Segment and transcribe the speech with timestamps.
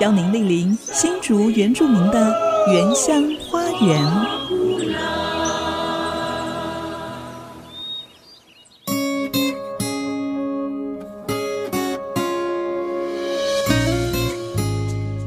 [0.00, 2.32] 邀您莅临新竹原住民的
[2.72, 4.00] 原乡花园。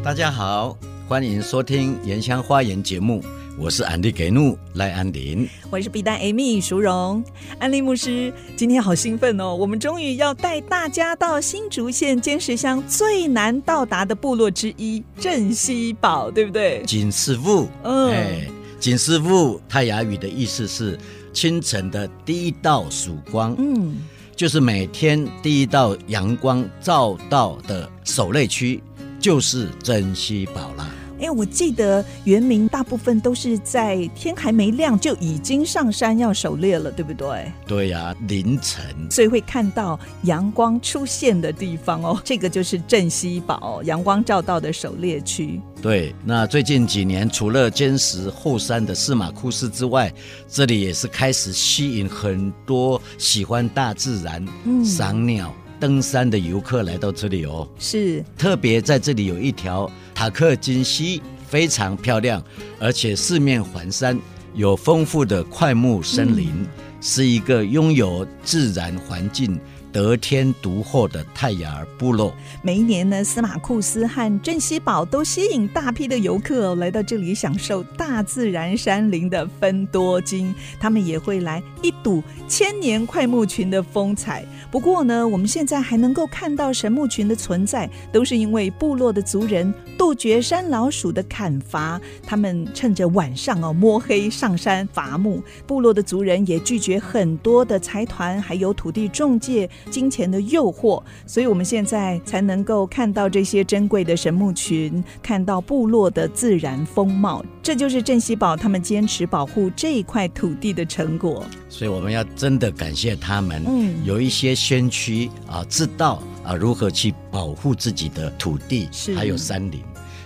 [0.02, 3.22] 大家好，欢迎收听《原乡花园》节目，
[3.58, 7.24] 我是安迪给怒赖安林，我是 B 丹 Amy 淑荣，
[7.60, 9.56] 安利牧师，今天好兴奋哦！
[9.56, 16.82] 我们终于要带大家到新竹县尖石乡最难到达的部落之一镇西堡，对不对？
[16.86, 18.48] 锦师傅，嗯，哎，
[18.80, 20.98] 井师傅泰雅语的意思是
[21.34, 23.98] 清晨的第一道曙光，嗯，
[24.36, 28.82] 就是每天第一道阳光照到的守擂区。
[29.20, 30.90] 就是镇西堡啦。
[31.22, 37.52] 哎，我记得原民大部分都是在天还没亮就已经上山要狩猎了，对不对？
[37.68, 42.20] 对呀、啊，凌晨，所以会看到阳光出现的地方哦。
[42.26, 45.62] 这个就是镇西堡，阳光照到的狩猎区。
[45.80, 50.12] 对，那最近几年，除了坚实后山的司马库斯之外，
[50.48, 55.54] 这里也是开始吸引很多喜欢大自然、嗯、赏鸟。
[55.82, 62.42] 登山的游客来到这里哦，是特别在这里有一条塔克金溪，非常漂亮，
[62.80, 64.18] 而且四面环山，
[64.54, 66.68] 有丰富的快木森林，嗯、
[67.02, 69.60] 是一个拥有自然环境。
[69.92, 80.54] 得天独厚的泰雅儿部落，每一年呢，司马库斯和镇西堡都吸引大批的游客来到这里，享受大自然山林的芬多精。
[80.80, 84.46] 他们也会来一睹千年快木群的风采。
[84.72, 92.00] 不过呢，我们现在还能够看到神木群的存在，都是因为部落的族人杜绝山老鼠的砍伐。
[92.26, 95.44] 他们趁着晚上哦摸黑上山伐木。
[95.68, 99.70] 部落的族人也拒绝很多的财团还有土地中介。
[99.90, 107.44] 金钱的诱惑，所以我们现在才能够看到这些珍贵的神木群，看到部落的自然风貌。
[107.64, 111.46] 这就是镇西堡他们坚持保护这一块土地的成果。
[111.70, 119.82] 所以我们要真的感谢他们，嗯，有一些先驱啊，知道啊如何去保护自己的土地，是还有山林。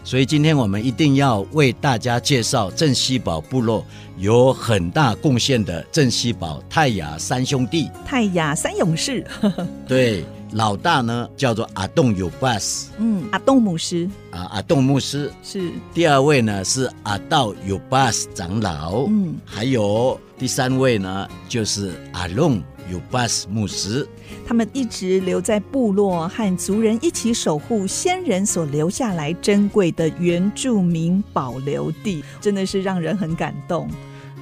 [0.05, 3.83] 所以今天我们一定要为大家介绍镇西堡部落
[4.19, 9.25] 有很大贡献的镇西堡泰雅三兄弟，泰雅三勇士。
[9.87, 14.07] 对，老大呢叫做阿栋尤巴斯，嗯，阿栋牧师。
[14.29, 15.33] 啊，阿栋牧师。
[15.41, 15.71] 是。
[15.91, 22.61] 第二位呢是阿道尤巴斯长老，嗯，还有第三位呢就是阿龙。
[22.91, 24.07] 有巴斯牧师，
[24.47, 33.89] 他们一直留在部落，和族人一起守护先人所留下来珍贵的原住民保留地，真的是让人很感动。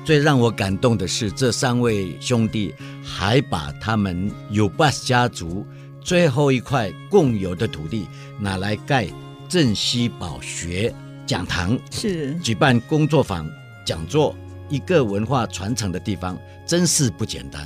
[0.04, 5.66] 最让我感动的是，这三位兄弟还把他们有巴斯家族
[6.02, 9.08] 最后一块共有的土地拿来盖
[9.48, 10.94] 镇西堡学
[11.26, 13.50] 讲堂，是举办工作坊、
[13.86, 14.36] 讲座，
[14.74, 16.36] 一个文化传承的地方，
[16.66, 17.62] 真是不简单。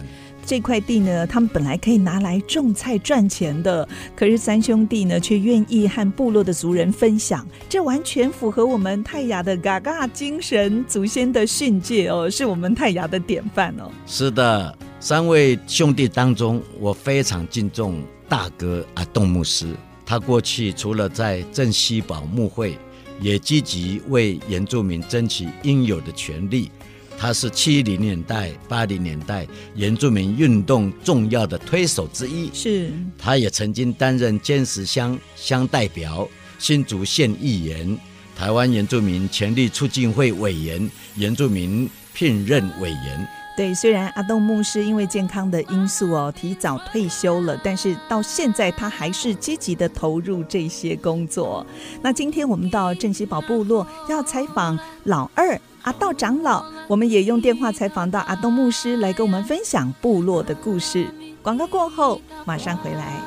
[0.46, 13.90] 这块地呢，他们本来可以拿来种菜赚钱的，可是三兄弟呢，却愿意和部落的族人分享，这完全符合我们泰雅的嘎嘎精神，祖先的训诫哦，是我们泰雅的典范哦。
[14.06, 19.74] 是的，三位兄弟当中，我非常敬重大哥阿栋牧师，
[20.06, 22.78] 他过去除了在镇西堡牧会，
[23.20, 26.72] 也积极为原住民争取应有的权利。
[27.20, 32.52] 他是七零年代、八零年代原住民运动重要的推手之一。
[32.54, 36.30] 是，他也曾经担任尖石乡乡代表、
[36.60, 37.98] 新竹县议员、
[38.36, 43.28] 台湾原住民权利促进会委员、原住民聘任委员。
[43.58, 51.66] 对，虽然阿栋牧师因为健康的因素哦提早退休了，但是到现在他还是积极的投入这些工作。
[52.04, 55.60] 那今天我们到镇西堡部落要采访老二。
[55.84, 61.06] 阿道长老，我们也用电话采访到阿东牧师，来跟我们分享部落的故事。
[61.44, 63.22] 广告过后，马上回来。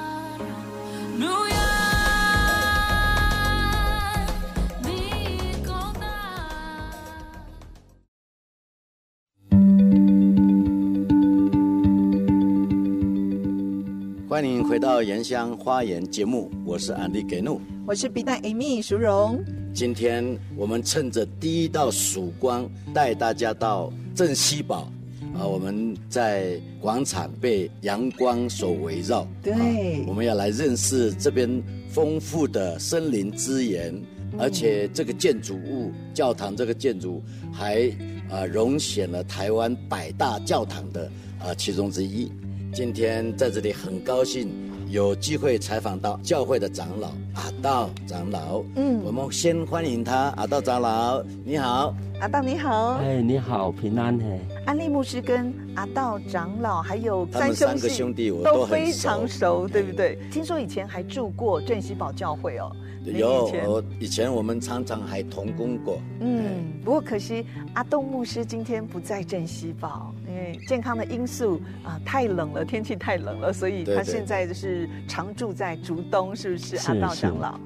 [14.27, 19.45] 欢迎回到《原乡花园》节目，我是安迪给怒，我是比大 Amy 淑荣。
[19.73, 24.91] 今天我们趁着第一道曙光，带大家到镇西堡。
[25.33, 29.27] 啊，我们在广场被阳光所围绕。
[29.41, 33.95] 对，啊，我们要来认识这边丰富的森林资源，
[34.33, 37.23] 嗯，而且这个建筑物，教堂这个建筑
[37.53, 37.89] 还
[38.29, 41.09] 啊荣显了台湾百大教堂的
[41.39, 42.31] 啊其中之一。
[42.75, 44.49] 今天在这里很高兴
[44.91, 48.61] 有机会采访到教会的长老阿道长老。
[48.75, 51.95] 嗯，我们先欢迎他，阿道长老，你好。
[52.21, 54.41] 阿道你好，哎，你好，平安嘿。
[54.67, 60.19] 安利牧师跟阿道长老还有三兄弟，兄弟我都，都非常熟，对不对？
[60.29, 62.75] 听说以前还住过镇西堡教会哦。
[63.05, 66.01] 有，以前我们常常还同工过。
[66.21, 76.77] 嗯，不过可惜阿道牧师今天不在镇西堡，因为健康的因素啊、呃，太冷了，天气太冷了，所以他现在就是常住在竹东，是不是？
[76.77, 77.59] 阿道长老。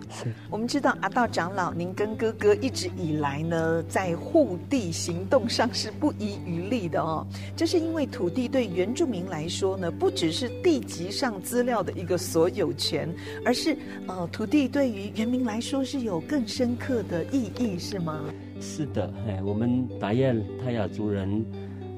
[0.51, 7.27] 我们知道阿道长老，您跟哥哥一直以来呢，在护地行动上是不遗余力的哦。
[7.57, 13.09] 这是因为土地对原住民来说呢，不只是地籍上资料的一个所有权，
[13.45, 18.25] 而是呃，土地对于原民来说是有更深刻的意义，是吗？
[18.61, 21.45] 是的，哎，我们达彦泰雅族人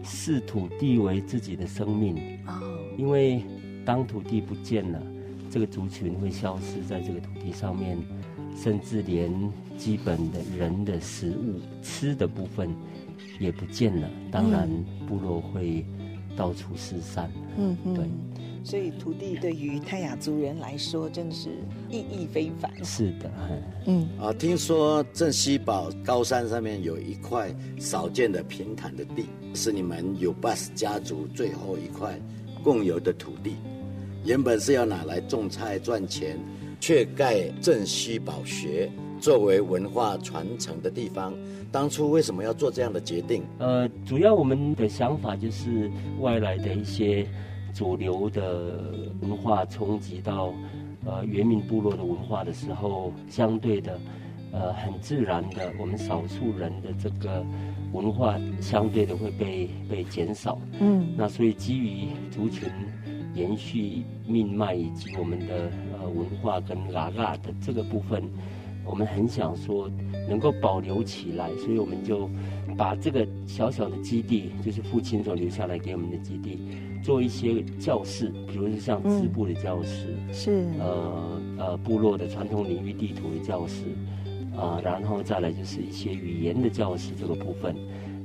[0.04, 2.16] 视土地为自己的生命
[2.46, 2.60] 哦，
[2.98, 3.42] 因为
[3.84, 5.02] 当土地不见了，
[5.50, 7.96] 这个族群会消失在这个土地上面，
[8.62, 9.32] 甚至连
[9.78, 12.68] 基本的人的食物吃的部分
[13.38, 14.68] 也不见了，当然
[15.06, 15.84] 部落会
[16.36, 17.30] 到处失散。
[17.56, 18.04] 嗯，对。
[18.64, 21.50] 所以土地对于泰雅族人来说，真的是
[21.88, 22.68] 意义非凡。
[22.84, 23.30] 是的，
[23.86, 32.18] 嗯啊，听说镇西堡高山上面有一块少见的平坦的地，是你们尤巴斯家族最后一块
[32.64, 33.54] 共有的土地，
[34.24, 36.36] 原本是要拿来种菜赚钱，
[36.80, 38.90] 却盖镇西堡学
[39.26, 41.34] 作为文化传承的地方。
[41.72, 43.42] 当初为什么要做这样的决定？
[43.58, 45.90] 呃，主要我们的想法就是
[46.20, 47.26] 外来的一些。
[47.74, 48.72] 主流的
[49.20, 50.54] 文化冲击到
[51.04, 54.00] 呃原民部落的文化的时候，相对的
[54.50, 57.44] 呃很自然的，我们少数人的这个
[57.92, 60.58] 文化相对的会被被减少。
[60.80, 62.66] 嗯，那所以基于族群
[63.34, 65.70] 延续命脉以及我们的
[66.00, 68.22] 呃文化跟拉拉的这个部分，
[68.86, 69.90] 我们很想说
[70.28, 72.30] 能够保留起来，所以我们就
[72.76, 76.58] 把这个小小的基地，就是父亲所留下来给我们的基地。
[77.02, 83.84] 做一些教室，比如说像织布的教室，嗯、是呃呃部落的传统领域地图的教室，
[84.56, 87.76] 啊、呃，然后再来就是一些语言的教室这个部分。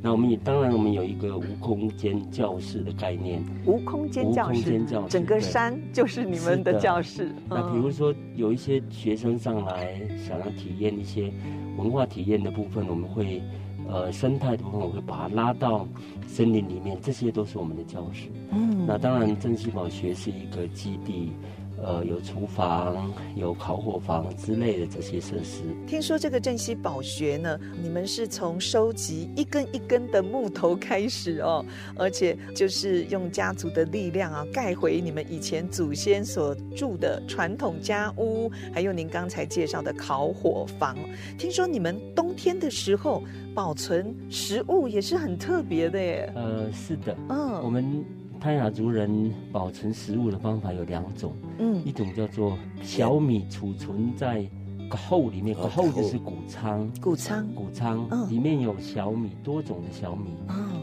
[0.01, 7.25] 那我们也当然我们有一个无空间教室的概念，无空间教室，整个山就是你们的教室。
[7.25, 11.31] 嗯、那比如说有一些学生上来想要体验一些
[11.77, 13.41] 文化体验的部分，我们会。
[13.89, 15.85] 呃，生态的部分我会把它拉到
[16.25, 18.29] 森林里面，这些都是我们的教室。
[18.51, 21.33] 嗯，那当然，珍惜宝学是一个基地。
[21.83, 25.63] 呃，有厨房、有烤火房之类的这些设施。
[25.87, 40.95] 听说这个镇西宝学呢，你们是从收集一根一根的木头开始哦，而且就是用家族的力量啊，盖回你们以前祖先所住的传统家屋，还有您刚才介绍的烤火房。
[41.37, 43.23] 听说你们冬天的时候
[43.55, 46.31] 保存食物也是很特别的耶。
[46.35, 48.05] 呃，是的，嗯，我们。
[48.41, 54.43] 泰雅族人保存食物的方法有两种，嗯，一种叫做小米储存在
[54.89, 60.31] 后里面，后就是谷仓，谷仓，谷仓，里面有小米，多种的小米，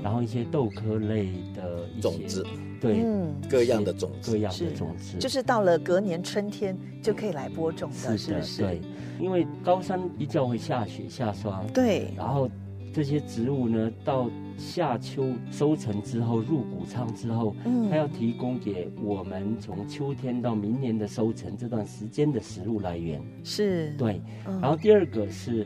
[0.04, 2.46] 然后一些豆科类的种子，
[2.80, 3.04] 对，
[3.50, 8.80] 各样的种子，各样的种子，就是到了隔年春天就可以来播种的，是是，对，
[9.18, 12.48] 因为高山一叫会下雪下霜，对，然后
[12.92, 14.30] 这些植物呢到。
[14.60, 23.22] 夏秋收成之后，入谷仓之后，嗯，它要提供给我们从秋天到明年的收成这段时间的食物来源。
[23.44, 24.20] 是，对。
[24.44, 25.64] 然后第二个是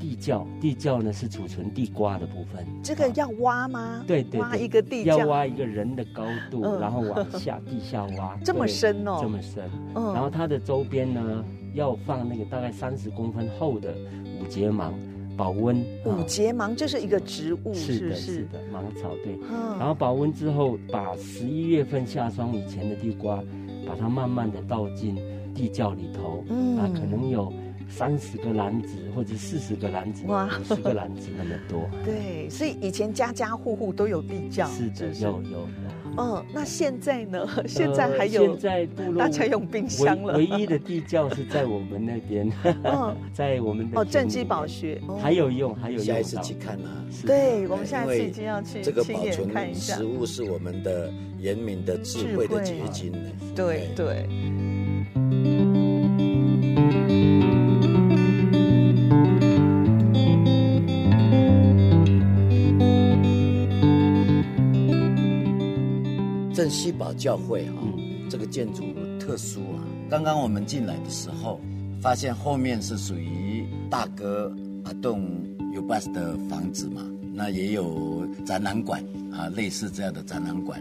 [0.00, 2.66] 地窖，地窖呢是储存地瓜的部分。
[2.82, 4.02] 这个要挖吗？
[4.08, 8.36] 对对，挖一个地窖，要挖一个人的高度，然后往下地下挖。
[8.42, 9.20] 这么深哦？
[9.22, 9.70] 这么深。
[9.94, 10.12] 嗯。
[10.14, 13.94] 然后它的周边呢，要放那个大概三十公分厚的
[14.40, 14.92] 五节芒。
[15.42, 19.36] 保温五节芒，这是一个植物，是的，是的，芒草对。
[19.76, 23.42] 然后保温之后，把十一月份下霜以前的地瓜，
[23.84, 25.16] 把它慢慢的倒进
[25.52, 26.44] 地窖里头。
[26.48, 27.52] 嗯，啊，可能有
[27.88, 31.90] 三十个篮子或者四十个篮子，哇，五十个篮子那么多。
[32.04, 34.64] 对，所以以前家家户户都有地窖。
[34.68, 35.91] 是的，有有有。
[36.16, 37.48] 嗯，那现在呢？
[37.66, 38.46] 现在还有？
[38.52, 40.36] 现在部落大家用冰箱了。
[40.36, 42.50] 唯一的地窖是在我们那边，
[43.32, 46.04] 在我们的哦正基宝学还有用，还有用。
[46.04, 47.04] 下一次去看啊。
[47.26, 53.12] 对，我们下一次已经要去这个保存食物是我们的人民的智慧的结晶。
[53.54, 54.26] 对对。
[66.62, 67.82] 镇西堡教会哈，
[68.30, 68.84] 这个建筑
[69.18, 69.82] 特殊啊。
[70.08, 71.60] 刚刚我们进来的时候，
[72.00, 74.54] 发现后面是属于大哥
[74.84, 75.42] 阿栋
[75.74, 77.02] 尤巴斯的房子嘛，
[77.34, 80.80] 那也有展览馆啊，类似这样的展览馆。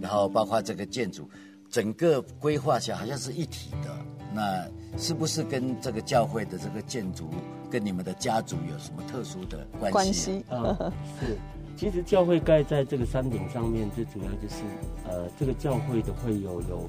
[0.00, 1.30] 然后包括这个建筑，
[1.70, 3.88] 整个规划下好像是一体的。
[4.34, 4.66] 那
[4.98, 7.30] 是不是跟这个教会的这个建筑，
[7.70, 9.92] 跟你们的家族有什么特殊的关系？
[9.92, 11.38] 关系啊，是。
[11.76, 14.62] 其实教会盖在这个山顶上面，最主要就是，
[15.08, 16.88] 呃，这个教会的会有有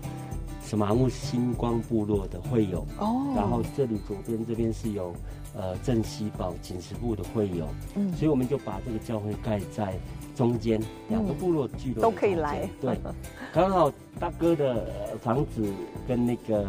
[0.64, 0.86] 什么？
[0.94, 5.14] 木星光部落的会友哦，然后这里左边这边是有
[5.56, 9.94] 呃镇西堡锦石部的会友，嗯，所以我们就把这个教会盖在
[10.36, 13.00] 中间，两个部落聚落都可以来，对，
[13.54, 15.64] 刚好大哥的房子
[16.08, 16.64] 跟那个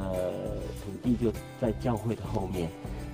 [0.84, 2.68] 土地就在教会的后面。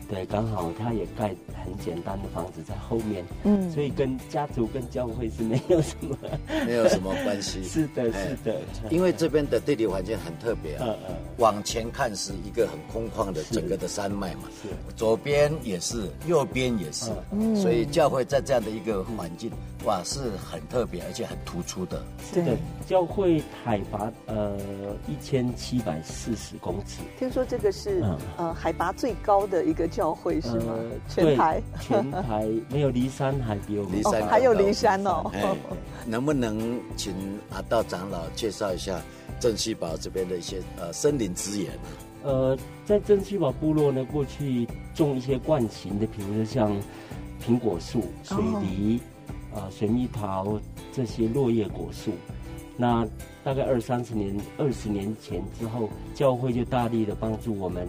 [0.09, 1.35] 对，刚好他也盖
[1.65, 6.17] 很简单的房子在后面，嗯，所以跟家族跟教会是没有什么，
[6.67, 7.63] 没有什么关系。
[7.69, 8.59] 是的，是的，
[8.91, 10.95] 因为这边的地理环境很特别啊，
[11.37, 19.51] 往前看是一个很空旷的整个的山脉嘛，是，左边也是，右边也是，嗯，所以教会在这样的一个环境，
[19.85, 22.03] 哇，是很特别而且很突出的。
[22.33, 22.57] 是的，
[22.87, 24.57] 教会海拔呃
[25.09, 28.03] 一千七百四十公尺，听说这个是
[28.37, 29.89] 呃海拔最高的一个。
[29.89, 30.77] 教会是吗？
[31.09, 35.31] 全台全台 没有离山还比我们离山还有离山哦。
[36.07, 37.13] 能不能请
[37.51, 39.01] 阿道长老介绍一下
[39.41, 41.73] 镇西堡这边的一些呃森林资源？
[42.23, 46.71] 呃，在镇西堡部落呢，过去种一些惯行的，比如说像
[47.45, 49.01] 苹果树、水梨、
[49.71, 50.59] 水蜜桃
[50.93, 52.13] 这些落叶果树。
[52.77, 53.07] 那
[53.43, 57.89] 大概二三十年、二十年前之后，教会就大力的帮助我们。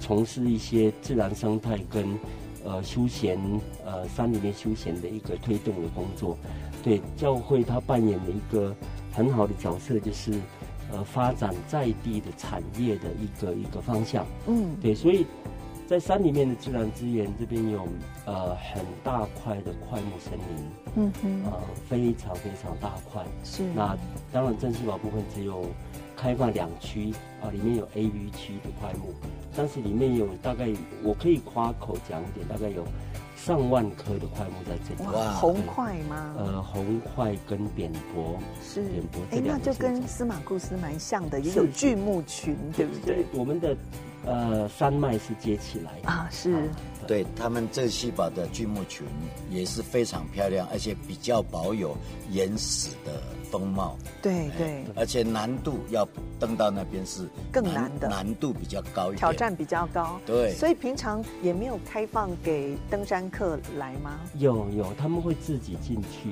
[0.00, 2.18] 从事一些自然生态跟
[2.64, 3.38] 呃休闲
[3.86, 6.36] 呃山里面休闲的一个推动的工作，
[6.82, 8.74] 对教会它扮演了一个
[9.12, 10.32] 很好的角色，就是
[10.92, 14.26] 呃发展在地的产业的一个一个方向。
[14.46, 15.24] 嗯，对，所以
[15.86, 17.86] 在山里面的自然资源这边有
[18.26, 20.64] 呃很大块的块木森林，
[20.96, 23.22] 嗯哼，呃非常非常大块。
[23.42, 23.96] 是，那
[24.32, 25.64] 当然镇西堡部分只有。
[26.16, 27.12] 开放两区
[27.42, 29.12] 啊，里面有 A、B 区的块木，
[29.54, 30.68] 但是里面有大概
[31.02, 32.84] 我可以夸口讲一点，大概有
[33.44, 35.10] 上万颗的块木在这里。
[35.10, 36.34] 哇，红块吗？
[36.38, 43.26] 呃，红块跟扁柏是扁柏，哎，那就跟司马库斯蛮像的，也有巨木群，对不对？
[43.34, 43.76] 我们的
[44.24, 46.70] 呃山脉是接起来的啊，是。
[47.06, 49.06] 对他们镇西堡的巨木群
[49.50, 51.94] 也是非常漂亮，而且比较保有
[52.30, 53.20] 原始的
[53.54, 53.96] 风貌。
[54.20, 56.04] 对对，而且难度要
[56.40, 60.20] 登到那边是更难的，难度比较高一点，挑战比较高。
[60.26, 64.18] 对，所以平常也没有开放给登山客来吗？
[64.38, 66.30] 有有，他们会自己进去，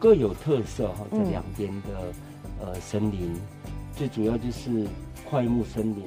[0.00, 1.06] 各有特色哈。
[1.12, 1.88] 这两边的、
[2.60, 3.32] 嗯、呃森林，
[3.94, 4.88] 最主要就是
[5.24, 6.02] 快木森林。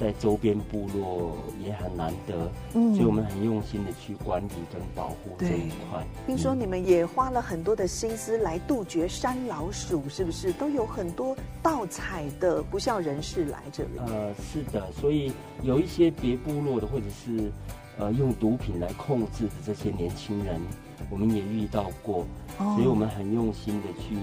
[0.00, 6.06] 在周边部落也很难得，嗯，所以我们很用心的去管理跟保护这一块。
[6.26, 10.52] 听说你们也花了很多的心思来杜绝山老鼠，是不是？
[10.52, 13.90] 都有很多盗采的不孝人士来这里。
[14.06, 17.50] 呃，是的，所以有一些别部落的，或者是
[17.98, 20.60] 呃用毒品来控制的这些年轻人，
[21.10, 22.24] 我们也遇到过，
[22.58, 24.16] 哦，所以我们很用心的去。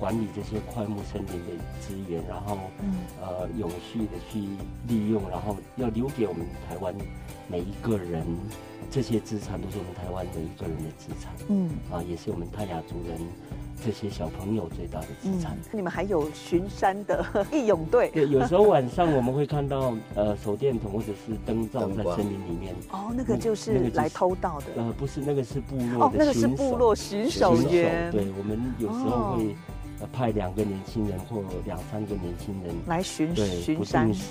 [0.00, 4.40] 管理这些桧木森林的资源，然后，嗯、呃，永续的去
[4.88, 6.94] 利用，然后要留给我们台湾
[7.46, 8.24] 每一个人，
[8.90, 13.18] 这些资产都是我们台湾每一个人的资产，嗯，啊，也是我们泰雅族人
[13.84, 15.52] 这些小朋友最大的资产。
[15.52, 18.10] 嗯、你们还有巡山的 义勇队？
[18.14, 22.74] 对，有时候晚上我们会看到呃手电筒或者是灯罩在森林里面。
[22.90, 24.66] 哦，那个就是来偷盗的。
[24.76, 28.10] 呃，不是，那个是部落的哦，那个是部落巡守员。
[28.10, 29.54] 对，我们有时候会。
[30.06, 34.28] 派两个年轻人或两三个年轻人来巡对巡山，不定时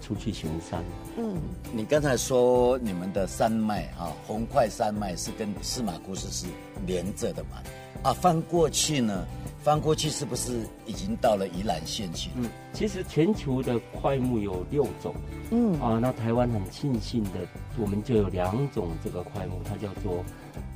[0.00, 0.82] 出去巡山。
[1.16, 1.36] 嗯，
[1.72, 6.46] 你刚才说你们的山脉啊，红块山脉是跟司马库斯是
[6.86, 7.62] 连着的嘛？
[8.02, 9.26] 啊，翻过去呢，
[9.62, 12.30] 翻过去是不是已经到了宜兰县去？
[12.36, 15.14] 嗯，其实全球的块木有六种。
[15.50, 17.30] 嗯啊，那台湾很庆幸的，
[17.78, 20.24] 我们就有两种这个块木，它叫做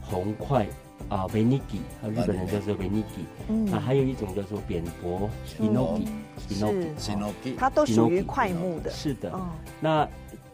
[0.00, 0.66] 红桧
[1.09, 3.25] 啊维尼基，日本人叫做维尼基。
[3.49, 8.91] 嗯，那还有一种叫做扁柏，Hinoki，Hinoki，它都属于块木的。
[8.91, 9.33] 是的。
[9.81, 10.07] 那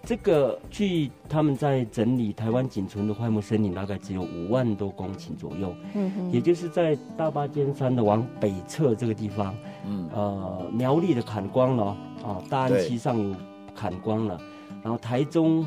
[0.05, 5.75] 这个据他们在整理台湾仅存的块木森林，大概只有五万多公顷左右。
[5.95, 9.55] 嗯哼，也就是在大霸尖山的往北侧这个地方，
[9.87, 11.85] 嗯，呃，苗栗的砍光了，
[12.23, 13.35] 啊，大安溪上有
[13.75, 14.41] 砍光了，
[14.83, 15.67] 然后台中。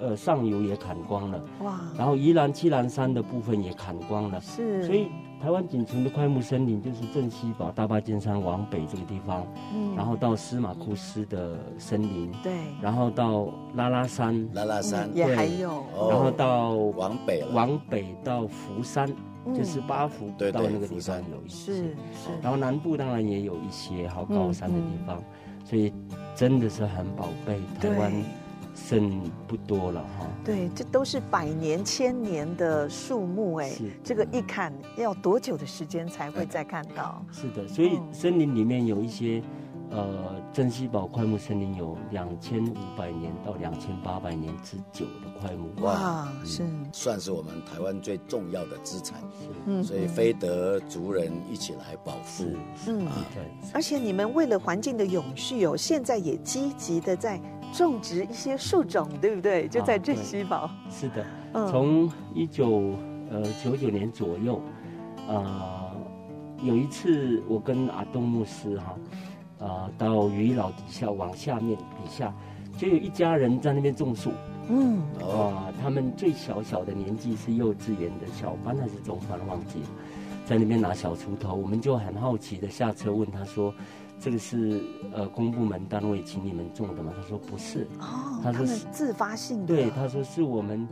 [0.00, 1.80] 呃，上游也砍光了，哇！
[1.96, 4.84] 然后宜兰七兰山的部分也砍光了，是。
[4.84, 5.08] 所以
[5.40, 15.08] 台湾仅存的快木森林就是镇西堡大霸尖山往北这个地方，嗯，然后到司马库斯的森林，对，然后到拉拉山，拉拉山。
[15.14, 19.06] 也还有，然后到往北，往北到福山，
[19.54, 22.30] 就是八福到那个地方有一些，是是。
[22.42, 25.22] 然后南部当然也有一些好高山的地方，
[25.64, 25.92] 所以
[26.34, 28.12] 真的是很宝贝台湾。
[28.74, 33.90] 剩不多了哈，对，这都是百年、千年的树木哎，是。
[34.02, 37.24] 这个一砍要多久的时间才会再看到？
[37.32, 39.42] 是的，所以森林里面有一些。
[39.90, 46.64] 呃，珍稀宝块木森林有两千五百年到两千八百年之久的块木，哇，是。
[46.90, 49.20] 算是我们台湾最重要的资产，
[49.66, 52.44] 嗯，所以非得族人一起来保护，
[52.88, 53.44] 嗯，对。
[53.72, 57.40] 而且你们为了环境的永续哦，现在也积极的在
[57.76, 59.68] 种植一些树种，对不对？
[59.68, 60.70] 就在镇西堡。
[60.90, 61.24] 是的，
[61.70, 62.94] 从一九
[63.30, 64.60] 呃九九年左右，
[65.28, 65.90] 呃，
[66.62, 68.96] 有一次我跟阿东牧师哈。
[69.60, 72.34] 啊、呃，到鱼老底下往下面底下，
[72.76, 74.30] 就有一家人在那边种树。
[74.68, 79.86] 嗯，啊、呃，他们最小小的年纪是幼稚园的小班还是中班忘记了，
[80.44, 83.72] 在那边拿小锄头，我们就很好奇的下车问他说
[84.24, 89.66] ：“这个是呃公部门单位请你们种的吗？”他说：“不是。”哦，他说是自发性的。
[89.66, 90.88] 对，他说是我们。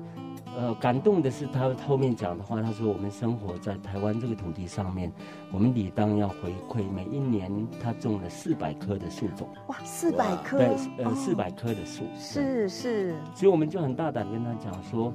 [0.55, 5.11] 呃，感动的是他后面讲的话，他说我们生活在台湾这个土地上面，
[5.51, 6.87] 我们理当要回馈。
[6.91, 7.51] 每一年
[7.83, 13.15] 他种了四百棵的树种，哇，四百棵，对，呃，四百棵的树，是是。
[13.35, 15.11] 所以我们就很大胆跟他讲说，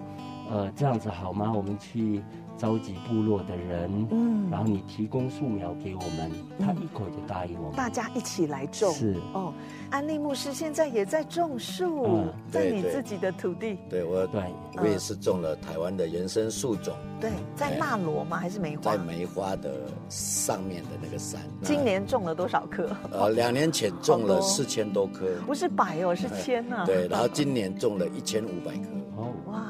[0.49, 1.51] 呃，这样子好吗？
[1.55, 2.21] 我们去。
[2.59, 8.91] 召集部落的人，嗯，然后你提供树苗给我们，他一口就答应我们，大家一起来种。
[8.93, 9.53] 是哦，
[9.91, 13.77] 安利牧师现在也在种树，在你自己的土地。
[13.87, 14.41] 对，我对，
[14.81, 16.95] 我也是种了台湾的原生树种。
[17.21, 18.37] 对，在纳罗吗？
[18.37, 18.81] 还是梅花？
[18.81, 19.71] 在梅花的
[20.09, 21.39] 上面的那个山。
[21.61, 22.89] 今年种了多少棵？
[23.13, 26.87] 呃，两年前种了四千多棵，不是百哦，是千啊。
[26.87, 28.87] 对，然后今年种了一千五百棵。
[29.15, 29.63] 哦，哇，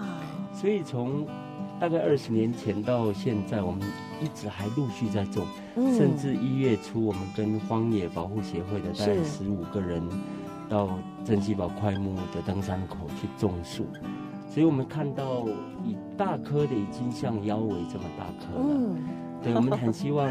[0.59, 1.25] 所以从。
[1.79, 3.83] 大概二十年前到现在，我们
[4.19, 10.01] 一直还陆续在种，嗯、甚至一月初，我们跟荒野保护协会的大概十五个人，
[10.67, 13.85] 到珍稀堡快木的登山口去种树，
[14.49, 15.45] 所以我们看到
[15.85, 18.65] 以大棵的已经像腰围这么大棵了。
[18.67, 18.97] 嗯
[19.43, 20.27] 对，我们很希望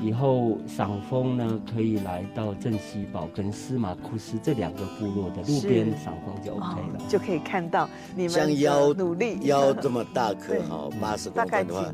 [0.00, 9.38] 以后赏枫呢，可以来到镇西堡跟司马库斯这两个部落的路边赏枫就 OK 了，就可以看到你们腰努力。
[9.42, 11.92] 腰腰这么大棵哈，八十公分的话，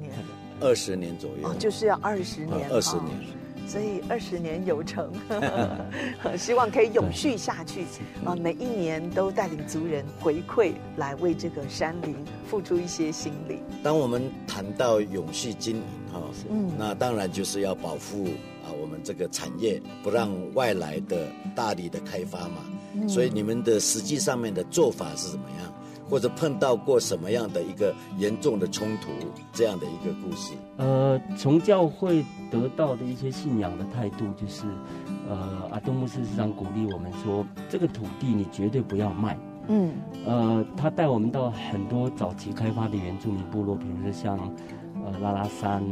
[0.60, 3.43] 二十年左右，就是要二十年，二十年。
[3.66, 5.10] 所以二十年有成，
[6.36, 7.84] 希望可以永续下去
[8.24, 8.36] 啊！
[8.36, 12.14] 每一年都带领族人回馈，来为这个山林
[12.46, 13.58] 付出一些心力。
[13.82, 18.24] 当我们谈到永续经营哈，嗯，那当然就是要保护
[18.64, 22.64] 啊我们这个产业，不让外来的大力的开发嘛。
[22.94, 25.72] 嗯，所以你们的实际上面的做法是怎么样？
[26.08, 29.10] 或者碰到过什么样的一个严重的冲突，
[29.52, 30.52] 这样的一个故事？
[30.76, 34.66] 呃，从教会得到的一些信仰的态度，就是，
[35.28, 39.38] 呃，阿东牧师时常鼓励我们说，这个土地你绝对不要卖。
[39.68, 39.92] 嗯。
[40.26, 44.38] 呃，他带我们到很多早期开发的原住民部落，比如说像，
[45.04, 45.82] 呃，拉拉山、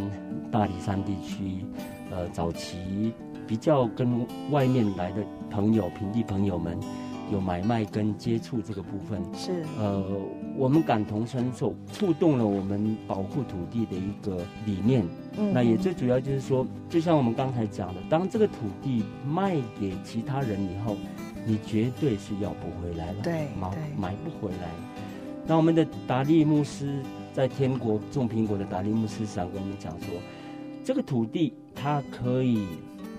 [0.51, 1.65] 大理山地区，
[2.11, 3.13] 呃，早期
[3.47, 6.79] 比较跟外面来的朋友、平地朋友们。
[7.33, 10.05] 有买卖跟接触这个部分是呃，
[10.57, 15.05] 我们感同身受，触动了我们保护土地的一个理念。
[15.39, 20.97] 嗯，那也最主要就是说，就像我们刚才讲的，当这个土地卖给其他人以后，
[21.47, 24.69] 你绝对是要不回来了，对，买买不回来。
[25.47, 30.09] 那我们的达利牧师在天国种苹果的达利牧师想跟我们讲说，
[30.85, 32.67] 这个土地它可以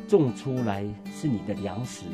[0.07, 2.05] 种出来是你的粮食。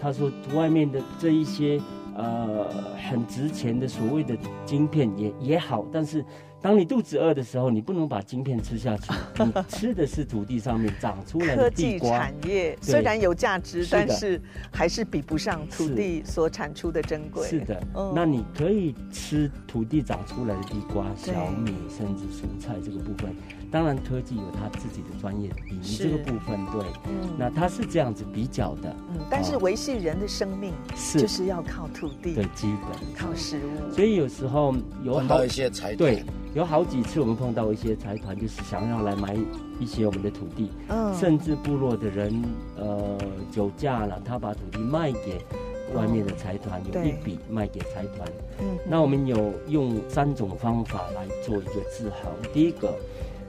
[0.00, 1.80] 他说：“外面的这一些
[2.16, 2.66] 呃
[3.08, 6.24] 很值钱的所谓的晶片也也好，但是
[6.60, 9.12] 当你肚子饿的时候，你不能把晶片吃下去，
[9.44, 12.10] 你吃的是土地上面长出来的地瓜。
[12.10, 14.40] 科技产业虽然有价值，但是
[14.72, 17.46] 还是比不上土地所产出的珍贵。
[17.46, 23.34] 是的，嗯、那你可以吃土地长出来的地瓜、小米，甚至蔬菜这个部分。
[23.70, 31.20] 当然，科技有它自己的专业领域，这个部分对，嗯，那它是这样子比较的，嗯，但是维系人的生命是。
[31.20, 33.14] 就是要靠土地，的，基本。
[33.14, 33.92] 靠食物。
[33.92, 39.36] 所以有时候有碰到一些财团，对，有好几次我们碰到一些财团，就是想要来买
[39.78, 42.42] 一些我们的土地，嗯，甚至部落的人
[42.78, 43.18] 呃
[43.52, 45.44] 酒驾了，他把土地卖给
[45.94, 48.26] 外面的财团，有一笔卖给财团，
[48.60, 52.94] 嗯，那我们有用三种方法来做一个自衡，第一个。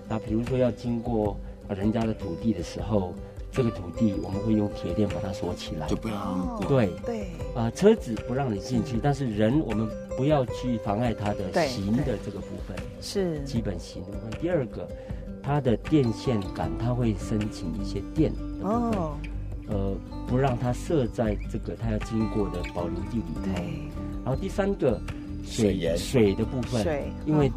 [0.09, 1.37] 那比如说要经过
[1.69, 3.13] 人家的土地的时候，
[3.51, 6.65] 这个土地我们会用铁链把它锁起来，就不让过。
[6.67, 7.21] 对对，
[7.53, 14.41] 啊、呃，车子不让你进去，但是人我们不要去妨碍他的行的这个部分，是基本行的部分。
[14.41, 14.87] 第二个，
[15.43, 18.99] 它的电线杆它会申请一些电的部分，
[19.69, 19.95] 呃，
[20.27, 23.61] 不让它设在这个它要经过的保留地里头。
[24.25, 24.99] 然后第三个。
[25.41, 27.49] 水水，水的部分，水因为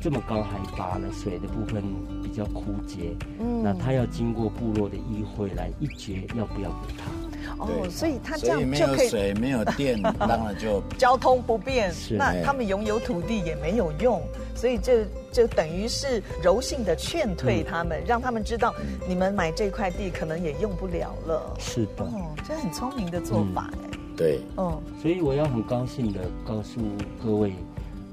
[0.00, 1.82] 这么高海拔了，水的部分
[2.22, 3.16] 比较枯竭。
[3.40, 7.10] 嗯，那他要经过部落的议会来一决要不要给他。
[7.58, 11.92] 哦，所以他这样就可以没有水没有电， 当然就交通不便。
[11.92, 14.20] 是，那他们拥有土地也没有用，
[14.54, 18.74] 所以这就等于是柔性的劝退他们，嗯、让他们知道
[19.08, 21.54] 你们买这块地可能也用不了了。
[21.58, 23.88] 是的，哦，这很聪明的做法哎。
[23.92, 26.80] 嗯对，嗯，所以我要很高兴的告诉
[27.22, 27.52] 各位，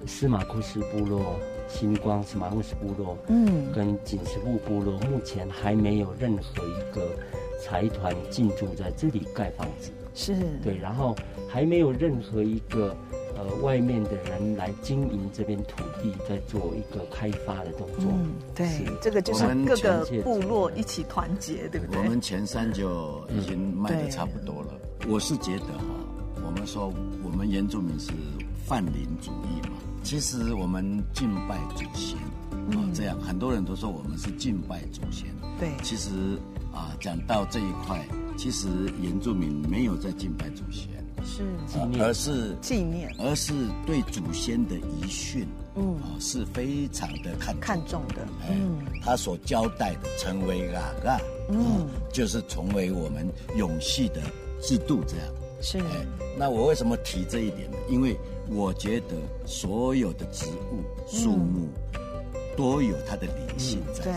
[0.05, 1.39] 司马库斯部落、
[1.73, 7.09] 新光是马库斯部落，嗯，跟锦石部部落目前还没有任何一个
[7.62, 10.36] 财团进驻在这里盖房子，是。
[10.63, 11.15] 对，然后
[11.49, 12.95] 还没有任何一个
[13.36, 18.05] 呃外面的人来经营这边土地，在做一个开发的动作。
[18.12, 18.67] 嗯，对，
[19.01, 21.99] 这个就是各个部落一起团结，对不对？
[21.99, 24.73] 我们前三就已经卖的差不多了。
[25.07, 25.83] 我是觉得哈，
[26.45, 28.12] 我们说我们原住民是
[28.65, 32.17] 泛林主义嘛，其实我们敬拜祖先
[32.77, 35.27] 啊，这样很多人都说我们是敬拜祖先。
[35.59, 36.09] 对，其实
[36.73, 38.05] 啊，讲到这一块，
[38.37, 38.67] 其实
[39.01, 40.89] 原住民没有在敬拜祖先，
[41.25, 41.43] 是。
[41.65, 43.53] 纪念，而是纪念，而是
[43.85, 45.95] 对祖先的遗训，嗯。
[45.95, 48.27] 啊，是非常的看看重的。
[48.49, 54.21] 嗯，他所交代的，成为嘎嘎，嗯，就是成为我们永续的。
[54.61, 55.25] 制度这样。
[55.61, 56.05] 是，哎，
[56.37, 57.77] 那我为什么提这一点呢？
[57.89, 58.17] 因为
[58.49, 61.67] 我觉得所有的植物、树木
[62.56, 64.13] 都有它的灵性在，对，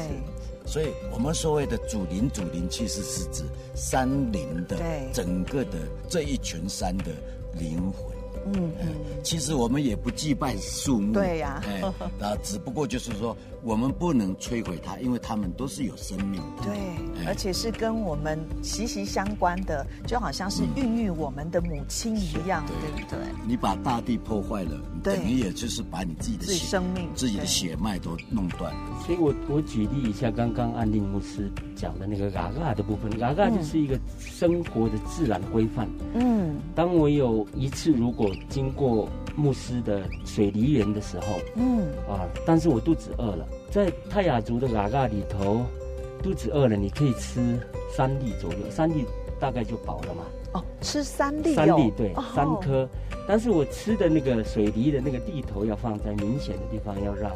[0.66, 4.76] 所以我们所谓的主灵，主灵其实是指山林的
[5.12, 7.12] 整个的这一群山的
[7.58, 8.14] 灵魂。
[8.52, 11.80] 嗯嗯，其实我们也不祭拜树木，对呀，哎，
[12.20, 23.18] 啊，只不过就是说，我们不能摧毁它，因为它们都是有生命的，对，而且是跟我们息息相关的，就好像是孕育我们的母亲一样，对不对？
[23.44, 28.72] 你把大地破坏了，等于也就是把你自己的生命、自己的血脉都弄断。
[29.04, 35.88] 所以我我举例一下，刚刚安定牧师讲的那个嘎嘎的部分，嘎嘎就是一个生活的自然规范。
[36.14, 41.26] 嗯，当我有一次如果经过牧师的水梨园的时候，
[41.56, 45.64] 嗯啊，但是我肚子饿了，在泰雅族的嘎嘎里头，
[46.22, 47.58] 肚子饿了，你可以吃
[47.90, 49.04] 三粒左右，三粒
[49.38, 50.22] 大概就饱了嘛。
[50.52, 52.88] 哦，吃三粒，三粒对，哦、三颗。
[53.28, 57.32] 但是我吃的那个水梨的那个地头要放在明显的地方，要让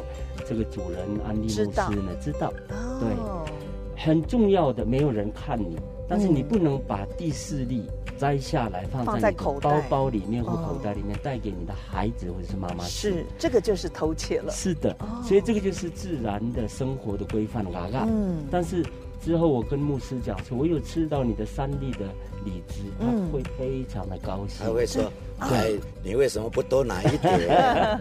[0.47, 7.83] 这个主人安利牧师呢知道，知道哦、对，很重要的，没有人看你，但是你不能把第四粒。
[8.21, 13.13] 摘下来放在口包包里面或口袋里面，带给你的孩子或者是妈妈吃。
[13.13, 14.51] 是，这个就是偷窃了。
[14.51, 18.05] 是的，所以这个就是自然的生活的规范，嘎嘎。
[18.07, 18.45] 嗯。
[18.51, 18.85] 但是
[19.25, 22.05] 之后我跟牧师讲说，我有吃到你的三粒的
[22.45, 24.63] 李子，他会非常的高兴。
[24.63, 25.71] 他会说：“哎，
[26.03, 27.33] 你为什么不多拿一点？”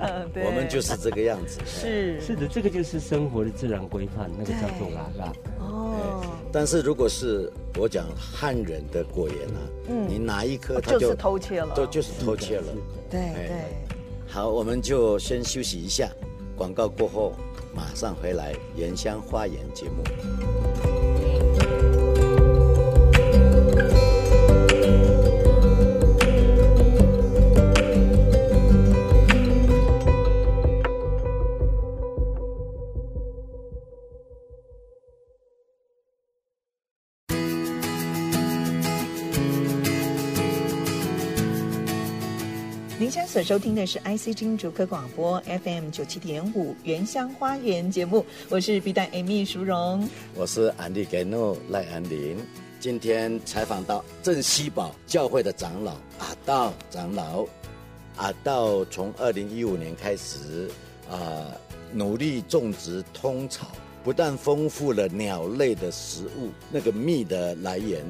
[0.45, 1.61] 我们就是这个样子。
[1.65, 5.33] 是是的，这个就是生活的自然规范，那个叫做拉拉。
[5.61, 6.30] 哦。
[6.53, 12.65] 但是如果是我讲汉人的果园啊，嗯，你拿一颗，它就是偷切了，都就是偷切了。
[13.11, 13.51] 对对。
[14.27, 16.11] 好，我们就先休息一下，
[16.57, 17.33] 广告过后
[17.75, 20.05] 马上回来《原乡花园》节目。
[43.01, 52.37] 您现在所收听的是 IC 金主科广播 FM 九七点五原乡花园节目，我是 B 站 Amy 淑荣，我是安利 Geno 赖安林。
[52.79, 57.47] 今天采访到镇西堡教会的长老阿道长老，
[58.17, 60.71] 阿道从二零一五年开始
[61.11, 61.57] 啊，
[61.95, 63.69] 努力种植通草，
[64.05, 68.05] 不但丰富了鸟类的食物，那个蜜的来源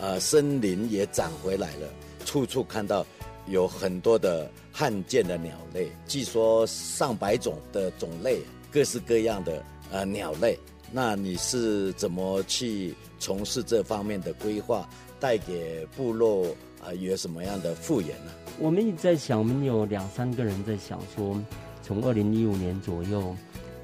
[0.00, 1.88] 啊，森林也长回来了，
[2.24, 3.06] 处处看到。
[3.46, 10.58] 有很多的罕见的鸟类，据说上百种的种类，各式各样的呃鸟类。
[10.92, 16.46] 那你是怎么去从事这方面的规划，带给部落
[16.80, 18.30] 啊、有什么样的复原呢？
[18.58, 21.36] 我们一直在想，我们有两三个人在想说，
[21.82, 23.34] 从二零一五年左右，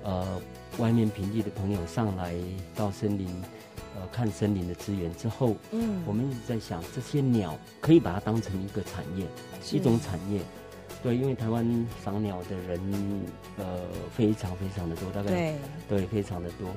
[0.04, 0.40] 呃，
[0.78, 2.34] 外面平地的朋友上来
[2.76, 3.26] 到森林，
[3.96, 9.26] 呃，看森林的资源之后，嗯，我们一直在想，这些鸟可以把它当成一个产业，
[9.72, 10.40] 一种产业。
[11.02, 11.64] 对，因为台湾
[12.04, 12.78] 赏鸟的人，
[13.56, 13.80] 呃，
[14.14, 15.54] 非常非常的多，大概对，
[15.88, 16.68] 对非常的多，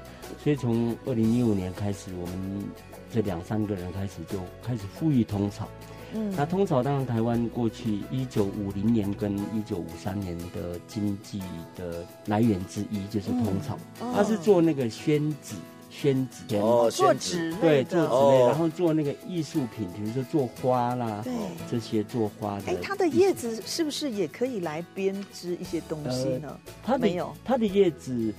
[0.41, 2.63] 所以从二零一五年开始，我们
[3.11, 5.67] 这两三个人开始就开始富裕通草。
[6.13, 11.41] 嗯，那通草当然台湾过去一九五零年跟一九五三年的经济
[11.75, 15.55] 的来源之一就是通草，嗯哦、它是做那个宣纸。
[15.93, 21.31] 宣纸哦，做纸对，做纸类，然后做那个艺术品，比如说做花啦，对，
[21.69, 22.63] 这些做花的。
[22.71, 26.59] 哎，它的叶子是不是也可以来编织一些东西呢？
[26.83, 28.33] 它没有，它的叶子，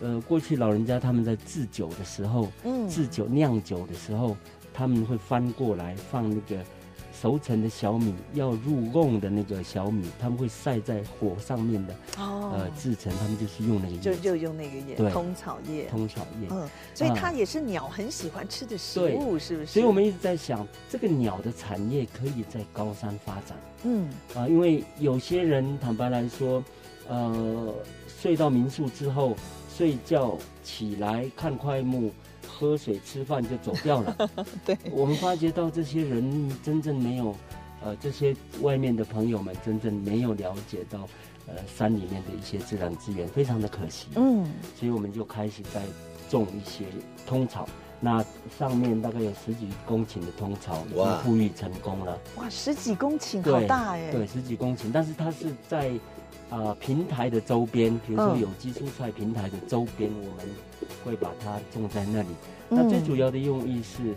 [0.00, 4.36] 呃，过去老人家他们在制酒的时候，嗯，制酒酿酒的时候，
[4.72, 6.62] 他们会翻过来放那个。
[7.20, 19.66] 熟成的小米要入瓮的那个小米，他们会晒在火上面的，哦，呃，制成他们就是用那个叶，就就用那个叶，对，通草叶，通草叶，嗯，所以它也是鸟很喜欢吃的食物，是不是？
[19.66, 26.64] 所以我们一直在想，这个鸟的产业可以在高山发展，嗯，啊，因为有些人坦白来说，
[27.06, 27.74] 呃，
[28.18, 29.36] 睡到民宿之后，
[29.76, 32.10] 睡觉起来看快木。
[32.60, 34.14] 喝水吃饭就走掉了。
[34.66, 37.34] 对，我们发觉到这些人真正没有，
[37.82, 41.08] 呃，这些外面的朋友们真正没有了解到，
[41.46, 44.08] 呃，山里面的一些自然资源，非常的可惜。
[44.16, 44.46] 嗯，
[44.78, 45.82] 所以我们就开始在
[46.28, 46.84] 种一些
[47.26, 47.66] 通草。
[48.02, 48.24] 那
[48.58, 52.18] 上面大概有十几公顷的通草已经复育成功了。
[52.36, 54.10] 哇，十几公顷，好大哎！
[54.10, 56.19] 对，十几公顷，但是它是在啊、
[56.50, 60.46] 呃、平台的周边，比如说有机蔬菜平台的周边，嗯、我们
[61.04, 62.28] 会把它种在那里。
[62.68, 64.14] 那最主要的用意是，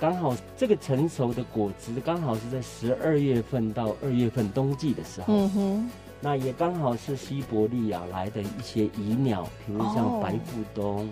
[0.00, 11.06] 刚好这个成熟的果子刚好是在十二月份到二月份冬季的时候，嗯哼，那也刚好是西伯利亚来的一些移鸟，比如像白腹鶇、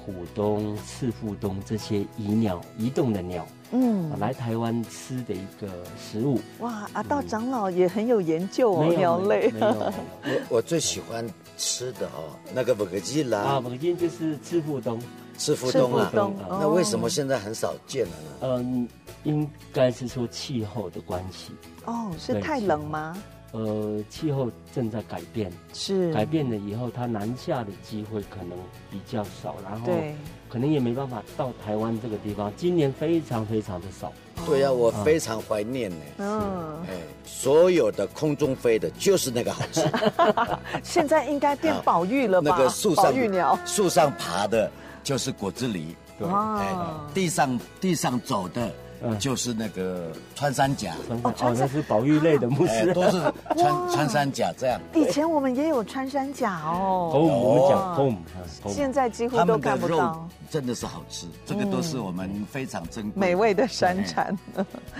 [0.00, 6.40] 虎东、赤腹东这些移鸟移动的鸟，嗯，来台湾吃的一个食物。
[6.60, 9.52] 哇，阿道长老也很有研究哦，鸟类。
[9.60, 11.24] 我 我最喜欢
[11.56, 15.00] 吃的哦，那个木吉拉啊，木吉就是赤腹东。
[15.38, 16.10] 赤腹东啊，
[16.60, 18.30] 那为什么现在很少见了呢？
[18.42, 18.88] 嗯，
[19.24, 21.52] 应该是说气候的关系。
[21.86, 23.16] 哦，是太冷吗？
[23.52, 28.56] 呃，气候正在改变，是改变了以后，它南下的机会可能
[28.90, 29.92] 比较少，然后
[30.48, 32.52] 可能也没办法到台湾这个地方。
[32.56, 34.12] 今年非常非常的少。
[34.46, 35.96] 对呀，我非常怀念呢。
[36.18, 36.40] 嗯，
[36.88, 39.84] 哎，所有的空中飞的，就是那个好吃。
[40.82, 42.54] 现在应该变宝玉了吧？
[42.56, 43.12] 那个树上
[43.66, 44.70] 树上爬的。
[45.02, 46.76] 就是果子狸，对，哎，
[47.14, 48.70] 地上地上走的，
[49.18, 53.20] 就是那个穿山甲，哦，那是保育类的牧师，都是
[53.56, 54.80] 穿穿山甲这样。
[54.94, 58.14] 以前我们也有穿山甲哦，我们
[58.62, 60.28] 讲，现在几乎都看不到。
[60.50, 64.36] 真的是好吃，这个都是我们非常珍贵美味的山产。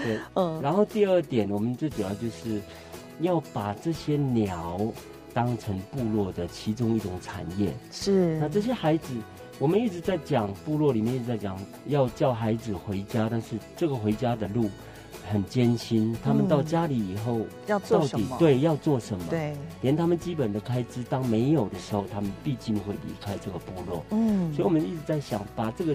[0.03, 0.61] 对， 嗯。
[0.63, 2.63] 然后第二点，我们最主要就是
[3.19, 4.81] 要把这些鸟
[5.35, 7.75] 当成部落的其中一种产业。
[7.91, 9.13] 是，那这些孩子。
[9.61, 11.55] 我们一直在讲部落里面一直在讲
[11.87, 14.71] 要叫孩子回家，但是这个回家的路
[15.31, 16.17] 很艰辛。
[16.25, 18.39] 他们到家里以后，要做什么？
[18.39, 19.23] 对，要做什么？
[19.29, 24.03] 对，连他们基本的开支当没有的时候，他们毕竟会离开这个部落。
[24.13, 25.95] 嗯，所以我们一直在想把这个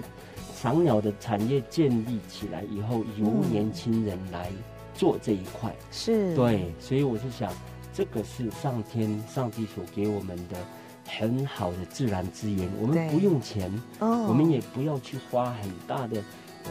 [0.54, 4.48] 赏鸟的产业建立起来以后，由年轻人来
[4.94, 5.74] 做这一块。
[5.90, 7.52] 是，对，所以我就想，
[7.92, 10.56] 这个是上天、上帝所给我们的。
[11.06, 16.20] 很好的自然资源，我们不用钱，我们也不要去花很大的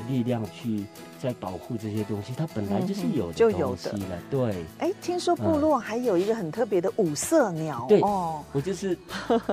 [0.09, 0.85] 力量去
[1.19, 4.19] 在保护这些东西，它本来就是有的东西了。
[4.29, 7.85] 对，哎，听说部落还有一个很特别的五色鸟。
[7.87, 8.97] 对，我就是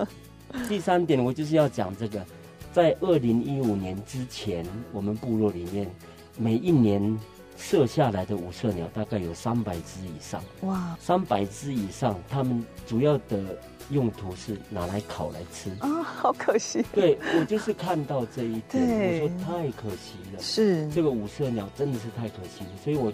[0.69, 2.25] 第三点，我就是要讲这个，
[2.73, 5.89] 在二零一五年之前，我们部落里面
[6.37, 7.19] 每一年
[7.57, 10.43] 射下来的五色鸟大概有三百只以上。
[10.63, 13.59] 哇，三百只以上，它们主要的
[13.91, 16.85] 用途是拿来烤来吃啊，好可惜。
[16.93, 20.41] 对，我就是看到这一点，我说太可惜了。
[20.41, 23.13] 是这个五色鸟真的是太可惜了，所以我。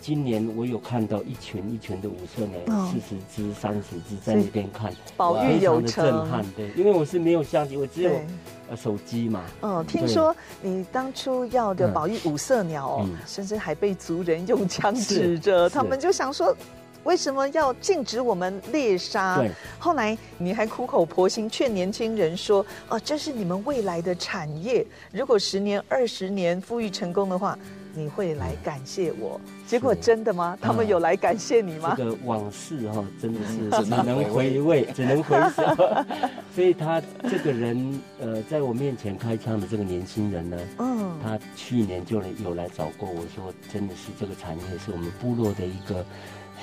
[0.00, 6.44] 今年我有看到一群一群的五色鸟，四十只、三十只在那边看，保育有震撼。
[6.56, 8.10] 对，因为我是没有相机，我只有
[8.70, 9.42] 呃手机嘛。
[9.62, 16.56] 嗯，听说你当初要的保育五色鸟哦，嗯、甚至还被族人用枪指着，他们就想说，
[17.04, 19.38] 为什么要禁止我们猎杀？
[19.38, 19.50] 对。
[19.78, 27.58] 后来你还苦口婆心劝年轻人说，哦，这是你们未来的产业，如果十年、二十年富裕成功的话。
[27.94, 29.40] 你会来感谢我？
[29.68, 30.56] 结果真的吗？
[30.62, 31.94] 他们有来感谢你吗？
[31.94, 35.62] 这个往事哈，真的是 只能回味， 只能回首。
[36.54, 46.02] 所以他这个人，呃，在我面前开枪的这个年轻人呢，嗯，他去年就有来找过我说，真的是这个产业是我们部落的一个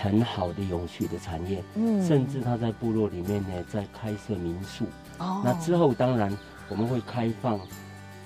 [0.02, 1.64] 很好的永续的产业。
[1.76, 4.84] 嗯，甚至他在部落里面呢，在开设民宿。
[5.20, 6.36] 哦，那之后当然
[6.70, 7.60] 我们会开放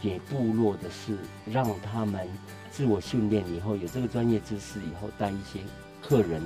[0.02, 1.18] 给部落的是
[1.52, 2.26] 让他们。
[2.72, 5.60] 自我训练以后，有这个专业知识以后，带一些
[6.02, 6.42] 客人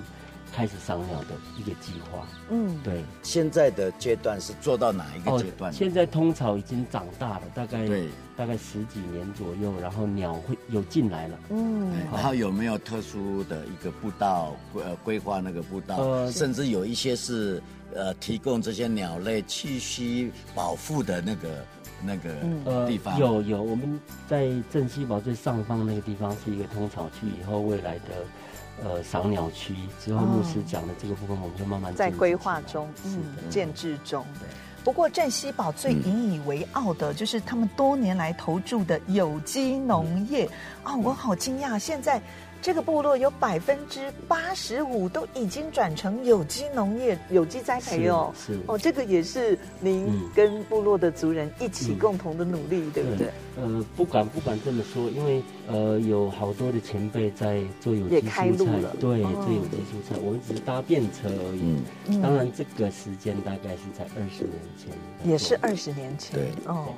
[0.52, 2.28] 开始赏鸟的一个计划。
[2.50, 3.04] 嗯，对。
[3.22, 5.72] 现在的阶段是做到哪一个阶段？
[5.72, 8.08] 哦，现在通草已经长大了，大概对，
[8.38, 11.40] 大概十几年左右，然后鸟会有进来了。
[11.50, 15.98] 嗯，然后有没有特殊的一个步道规呃规划那个步道？
[15.98, 17.62] 呃，甚至有一些是
[17.94, 21.66] 呃提供这些鸟类栖息保护的那个。
[22.06, 34.26] 那个地方、嗯呃、有有，我们在镇西堡最上方那个地方是一个通草区，以后未来的呃赏鸟区，之后牧师讲的这个部分，我们就慢慢在规划中，嗯，建制中。
[34.40, 34.48] 对。
[34.84, 40.46] 不过镇西堡最引以为傲的就是他们多年来投注的有机农业
[40.84, 42.22] 啊、嗯哦，我好惊讶，现在。
[42.64, 48.34] 这个部落有百分之八十五都已经转成有机农业、有机栽培哦。
[48.38, 53.28] 是，是哦，这个也是您跟部落的族人一起共同的努力，嗯、对不对？
[53.58, 61.84] 呃，不敢不敢这么说，因为呃，有好多的前辈在做有机蔬菜，对，哦、做有机蔬菜，我们只是搭便车而已。
[62.08, 66.40] 嗯，当然这个时间大概是在二十年前，也是二十年前。
[66.40, 66.94] 对，哦。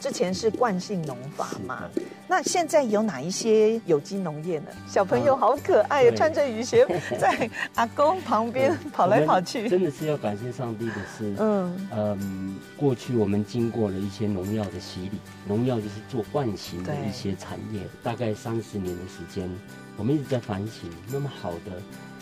[0.00, 1.82] 之前是惯性农法嘛，
[2.26, 4.70] 那现在有哪一些有机农业呢？
[4.88, 6.86] 小朋友好可爱呀，穿着雨鞋
[7.20, 9.68] 在阿公旁边 跑来跑去。
[9.68, 11.88] 真的是要感谢上帝的是，嗯。
[11.94, 19.50] 嗯，过去我们经过了一些农药的洗礼，农药就是做惯性的一些产业，大概三十年的时间，
[19.98, 21.72] 我们一直在反省，那么好的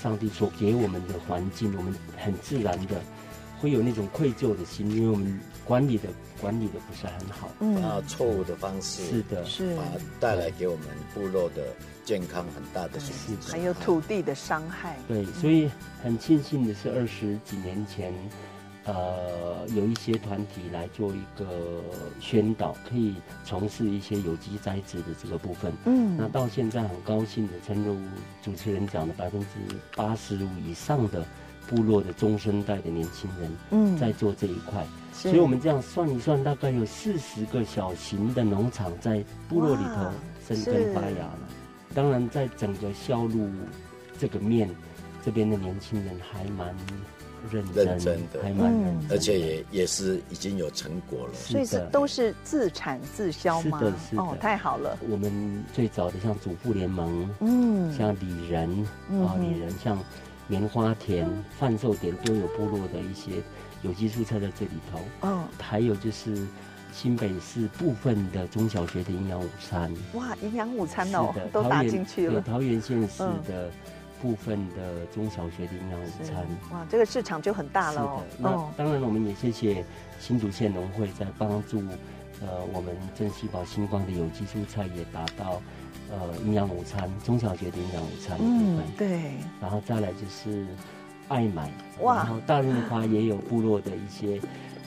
[0.03, 2.97] 上帝所给我们的环境，我们很自然的
[3.61, 6.09] 会有那种愧疚的心，因为我们管理的。
[6.40, 9.83] 管理的不是很好，嗯，啊，错误的方式，是的，是把
[10.20, 14.96] 带来给我们部落的健康很大的损失，还有土地的伤害。
[15.09, 15.68] 对，所以
[16.00, 18.14] 很庆幸的是，二十几年前，
[18.85, 21.44] 呃，有一些团体来做一个
[22.20, 25.72] 宣导，可以从事一些有机栽植的这个部分。
[25.87, 27.96] 嗯，那到现在很高兴的，正如
[28.44, 29.48] 主持人讲的，百分之
[29.96, 31.26] 八十五以上的
[31.66, 34.87] 部落的中生代的年轻人，嗯，在做这一块。
[35.18, 40.11] 所以我们这样算一算，大概有四十个小型的农场在部落里头
[40.46, 41.38] 生根发芽了。
[41.94, 43.50] 当然，在整个销路
[44.18, 44.68] 这个面，
[45.24, 46.72] 这边的年轻人还蛮
[47.50, 51.35] 认真，认真的，还蛮认真的，而且也也是已经有成果了。
[51.35, 53.81] 所以是都是自产自销吗？
[53.81, 54.22] 是的，是的。
[54.22, 54.96] 哦，太好了。
[55.09, 58.70] 我们最早的像祖父联盟，嗯，像李仁
[59.24, 59.98] 啊，李仁像
[60.46, 61.28] 棉花田
[61.59, 63.42] 贩售点都有部落的一些。
[63.83, 66.47] 有机蔬菜在这里头，嗯，还有就是
[66.93, 72.41] 新北市部分的中小学的营养午餐，哇，营养午餐哦，都打进去了。
[72.41, 73.71] 桃园县市的
[74.21, 78.23] 部分的中小学的营养午餐，哇，这个市场就很大了哦。
[78.37, 79.85] 那当然，我们也谢谢
[80.19, 81.79] 新竹县农会在帮助，
[82.41, 85.62] 呃，我们镇西堡新光的有机蔬菜也达到，
[86.11, 90.67] 呃，营养午餐中小学的营养午餐的部分，对，然后再来就是。
[91.29, 94.41] 爱买哇，然后大润发也有部落的一些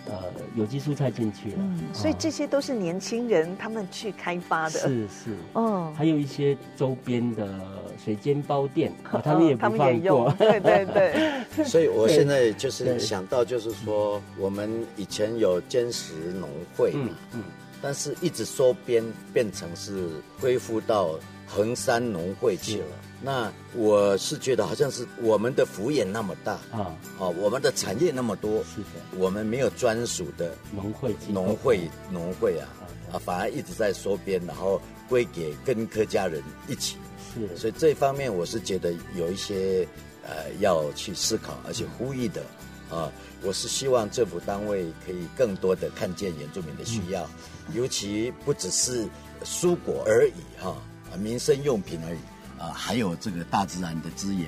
[0.06, 0.14] 呃
[0.56, 7.60] 有机蔬菜进去了，嗯，所以这些都是年轻人他们去开发的，是是，嗯，还有一些周边的
[8.04, 8.92] 水煎包店，
[9.24, 10.86] 他们也不放过，对对
[11.56, 17.44] 对，所以我现在就是想到就是说，我们以前有坚实农会嘛，嗯，
[17.82, 21.12] 但是一直收编变成是恢复到
[21.46, 22.86] 横山农会去了。
[23.24, 32.68] 那我是觉得好像是我们的幅员那么大啊，哦，我们的产业那么多，是的，我们没有专属的农会农会农会啊，
[33.14, 36.98] 啊，反而一直在收编，然后归给跟客家人一起。
[37.34, 39.88] 是，所以这方面我是觉得有一些
[40.24, 42.42] 呃要去思考，而且呼吁的
[42.90, 43.12] 啊，
[43.44, 47.24] 我是希望政府单位可以更多的看见原住民的需要，
[47.68, 49.08] 嗯、尤其不只是
[49.46, 50.76] 蔬果而已哈，
[51.14, 52.20] 啊，民生用品而已
[52.62, 54.48] 啊，还有这个大自然的资源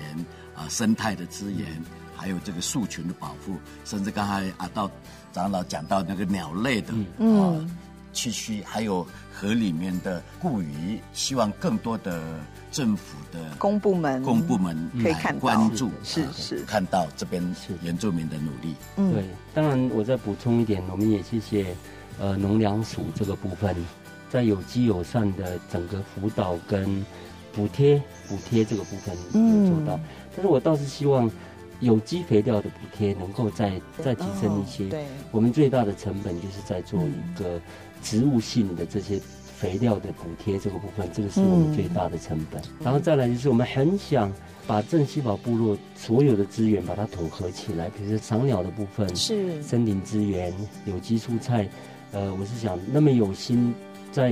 [0.55, 1.67] 啊，生态的资源。
[1.71, 1.85] 嗯
[2.15, 4.89] 还有这个树群的保护，甚至刚才啊，到
[5.33, 7.69] 长老讲到那个鸟类的嗯啊
[8.13, 12.23] 栖息，还有河里面的固鱼，希望更多的
[12.71, 18.73] 政府的公部门公部门可以看关注，是是看到这边是原住民的努力。
[18.95, 21.75] 嗯，对，当然我再补充一点，我们也谢谢
[22.19, 23.75] 呃农粮署这个部分，
[24.29, 27.03] 在有机友善的整个辅导跟
[27.53, 29.99] 补贴补贴这个部分有做到，嗯、
[30.35, 31.31] 但是我倒是希望。
[31.79, 37.59] 有机肥料的补贴能够再再提升一些，对，我们最大的成本就是在做一个
[38.01, 39.19] 植物性的这些
[39.57, 42.61] 肥料的补贴这个部分，这个是我们最大的成本。
[42.81, 44.31] 然后再来就是我们很想
[44.65, 49.61] 把镇西堡部落所有的资源把它统合起来，比如说赏鸟的部分是。
[49.61, 50.53] 森林资源、
[50.85, 51.67] 有机蔬菜，
[52.13, 53.73] 呃，我是想那么有心
[54.09, 54.31] 在，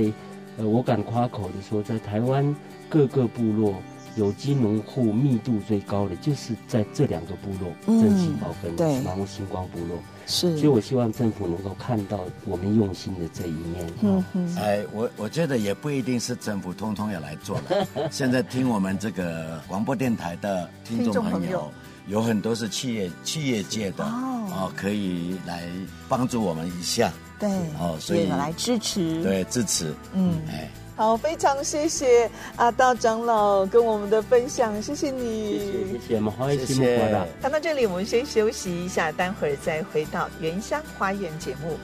[0.58, 2.54] 呃，我敢夸口的说，在台湾
[2.88, 3.74] 各个部落。
[4.14, 9.96] 有机农户密度最高的就是在这两个部落，正兴宝跟然后星光部落，
[10.26, 13.90] 是，所以我希望政府能够看到我们用心的这一面。
[14.02, 18.08] 嗯嗯，哎，我我觉得也不一定是政府通通要来做了。
[18.12, 21.72] 现在听我们这个广播电台的听众朋友，
[22.06, 25.66] 有很多是企业企业界的哦，可以来
[26.06, 27.10] 帮助我们一下。
[27.42, 30.70] 对，哦，所以来支持，对，支持，嗯，哎。
[30.94, 37.26] 好，非常谢谢阿道长老跟我们的分享，谢谢你，谢谢，谢谢，我们欢迎新朋友。
[37.40, 41.76] 看到这里，我们先休息一下，待会儿再回到原乡花园节目。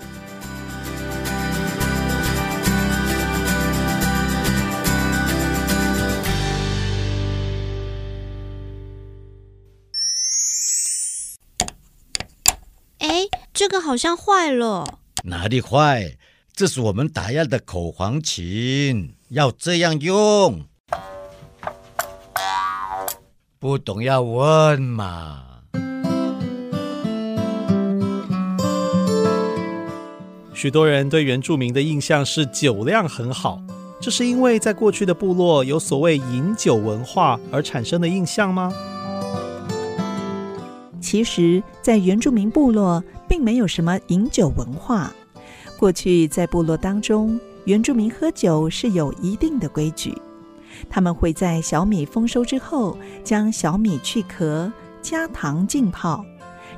[12.98, 16.16] 哎，这个好像坏了，哪里坏？
[16.52, 20.64] 这是我们打样的口簧琴，要这样用。
[23.58, 25.44] 不懂要问嘛。
[30.54, 33.60] 许多人对原住民的印象是酒量很好，
[34.00, 38.72] 这是因为在过去的部落有所谓饮酒文化而产生的印象吗？
[41.00, 45.12] 其实，在原住民部落并没有什么饮酒文化。
[45.78, 50.16] 过去在部落当中，原住民喝酒是有一定的规矩。
[50.88, 54.72] 他们会在小米丰收之后，将小米去壳，
[55.02, 56.24] 加糖浸泡，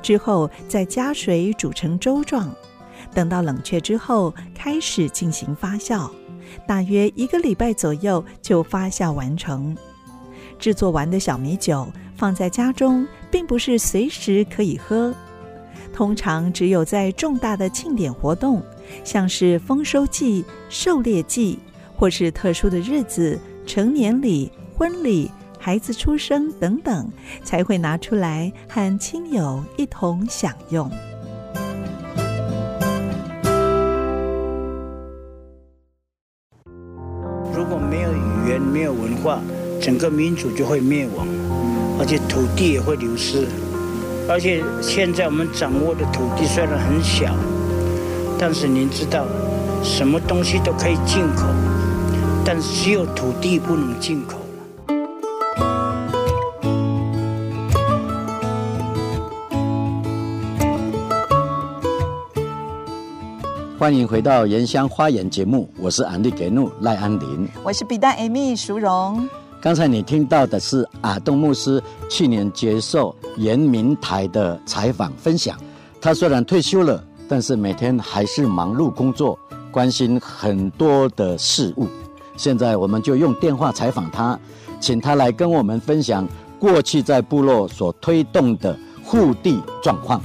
[0.01, 2.53] 之后再加水煮成粥状。
[3.13, 6.09] 等到冷却之后，开始进行发酵，
[6.67, 9.75] 大约一个礼拜左右就发酵完成。
[10.59, 15.13] 制作完的小米酒放在家中，并不是随时可以喝，
[15.93, 18.61] 通常只有在重大的庆典活动。
[19.03, 21.57] 像是丰收季、狩猎季，
[21.95, 27.09] 或是特殊的日子、成年礼、婚礼、孩子出生等等，
[27.43, 30.91] 才会拿出来和亲友一同享用。
[37.53, 39.39] 如果没有语言、没有文化，
[39.79, 41.25] 整个民族就会灭亡，
[41.97, 43.47] 而且土地也会流失。
[44.29, 47.35] 而且现在我们掌握的土地虽然很小。
[48.39, 49.25] 但是您知道，
[49.83, 51.45] 什么东西都可以进口，
[52.43, 54.39] 但是只有土地不能进口。
[63.77, 69.29] 欢迎回到《原乡花园》节目，我是安利格努赖安林，我是比达艾米淑荣。
[69.61, 75.55] 刚才你听到的是阿东牧师去年接受原民台的采访分享，
[76.01, 77.03] 他虽然退休了。
[77.29, 79.39] 但是每天还是忙碌工作，
[79.71, 81.87] 关心很多的事物。
[82.35, 84.37] 现在我们就用电话采访他，
[84.81, 86.27] 请他来跟我们分享
[86.59, 90.21] 过去在部落所推动的护地状况。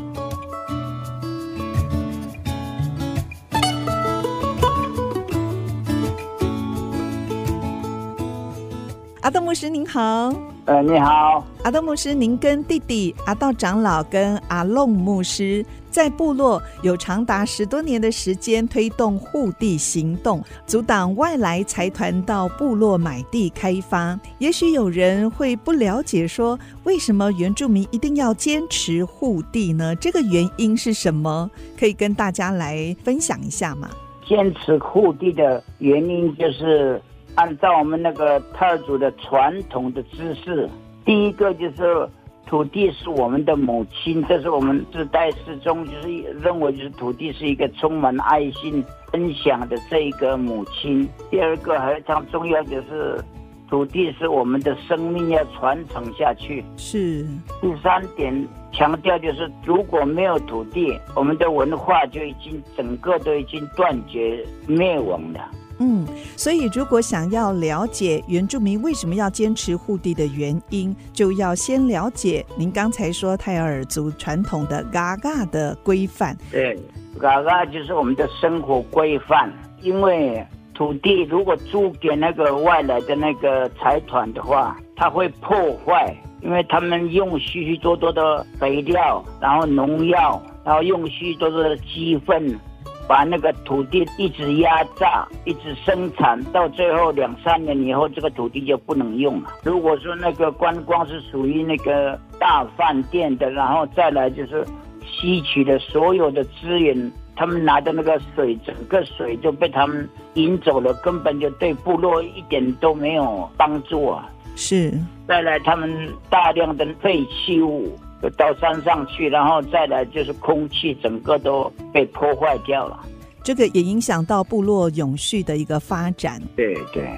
[9.27, 10.33] 阿道牧师您好，
[10.67, 15.67] 呃，你好，阿道牧师，您跟弟弟阿道长老跟阿弄牧师。
[15.91, 24.17] 在部落有长达十多年的时间推动护地行动，阻挡外来财团到部落买地开发。
[24.39, 29.93] 也许有人会不了解，说为什么原住民一定要坚持护地呢？
[29.97, 31.51] 这个原因是什么？
[31.77, 33.91] 可以跟大家来分享一下吗？
[34.25, 37.03] 坚持护地的原因就是
[37.37, 40.69] 按照我们那个泰雅族的传统的知识，
[41.05, 42.09] 第一个就是
[42.47, 46.09] 土地是我们的母亲，这是我们自代始终就是
[46.43, 51.09] 认为就是土地是一个充满爱心、分享的这一个母亲。
[51.31, 53.23] 第二个非常重要就是。
[53.69, 56.65] 土地是我们的生命要传承下去。
[56.77, 57.27] 是。
[57.61, 58.33] 第三点
[58.71, 65.51] 强调就是，如果没有土地，我们的文化就已经整个都已经断绝灭亡了。
[65.79, 66.07] 嗯，
[66.37, 76.37] 所以如果想要了解原住民为什么要坚持护地的原因，就要先了解您刚才说泰尔族传统的嘎嘎的规范。
[76.51, 76.79] 对，
[77.21, 79.53] 嘎嘎就是我们的生活规范，
[79.83, 80.47] 因为。
[80.75, 85.57] 土地如果租给那个外来的那个财团的话，它会破
[85.87, 92.61] 坏，因为他们用许许多多的肥料，然后农药，然后用许许多多的鸡粪，
[93.09, 99.51] 把那个土地一直压榨，一直生产，到最后两三年以后，这个土地就不能用了。
[99.65, 104.67] 如果说那个观光是属于那个大饭店的，然后再来就是
[105.05, 107.13] 吸取的所有的资源。
[107.39, 114.27] 他们拿的那个水，整个水就被他们引走了，根本就对部落一点都没有帮助啊！
[114.55, 114.91] 是，
[115.29, 122.99] 再来他们大量的废弃物就到山上去，然后再来就是空气，整个都被破坏掉了。
[123.43, 126.43] 这个也影响到部落永续的一个发展。
[126.57, 127.09] 对对。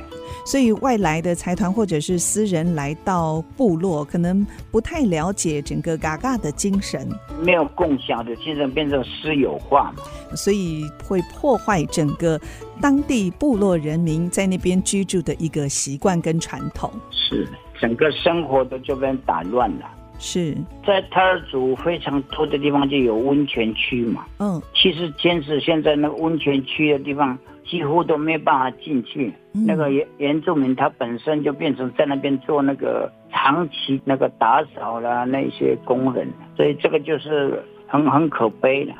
[0.44, 7.06] 所以外来的财团或者是私人来到部落，可能不太了解整个嘎嘎的精神，
[7.42, 10.02] 没有共享的精神，变成私有化嘛，
[10.34, 12.40] 所以会破坏整个
[12.80, 17.46] 当地部落人民在那边居住的一个习惯跟传统，是
[17.78, 19.86] 整个生活都就被打乱了。
[20.18, 20.54] 是
[20.86, 27.38] 在泰尔族非常多的地方就有温泉区嘛，嗯，其实坚持现在那个温泉区的地方。
[27.70, 29.30] 几乎都没办法进去。
[29.52, 38.92] 嗯、那个原原住民他本身就变成在那边做那个长期那个打扫啦，那些工人，所以这个就是很很可悲的。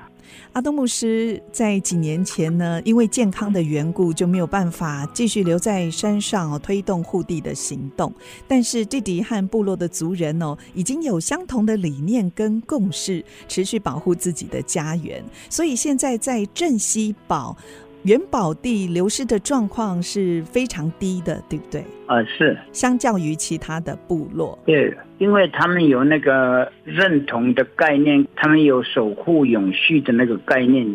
[0.52, 8.12] 阿东牧师在几年前呢，因为健康的缘故，就没有办法继续留在山上推动护地的行动。
[8.46, 15.22] 但是弟弟和部落的族人哦，已经有相同的理念跟共识，持续保护自己的家园。
[15.48, 17.56] 所以现在在镇西堡。
[18.04, 21.84] 元宝地流失的状况是非常低的，对不对？
[22.06, 22.56] 呃，是。
[22.72, 30.86] 相较于其他的部落，对，因为他们有那个认同的概念，他们有守护永续的那个概念。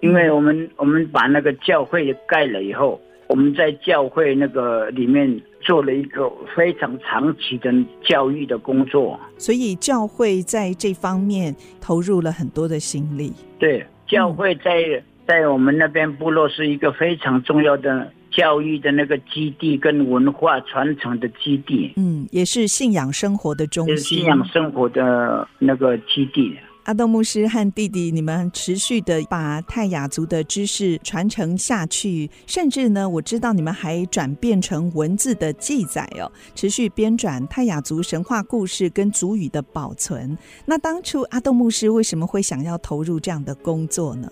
[0.00, 13.32] 因为我们我们把那个教会盖了以后，我们在教会那个里面做了一个非常长期的教育的工作，所以教会在这方面投入了很多的心力。
[13.58, 15.02] 对，教会在。
[15.32, 26.54] 嗯在我们那边部落是一个非常重要的教育的那个基地跟文化传承的基地，嗯，也是信仰生活的中心，是信仰生活的那个基地。
[26.84, 40.36] 阿东牧师和弟弟，你们持续的把泰雅族的知识传承下去，甚至呢，我知道你们还转变成文字的记载哦，持续编转泰雅族神话故事跟族语的保存。
[40.66, 44.28] 那当初阿东牧师为什么会想要投入这样的工作呢？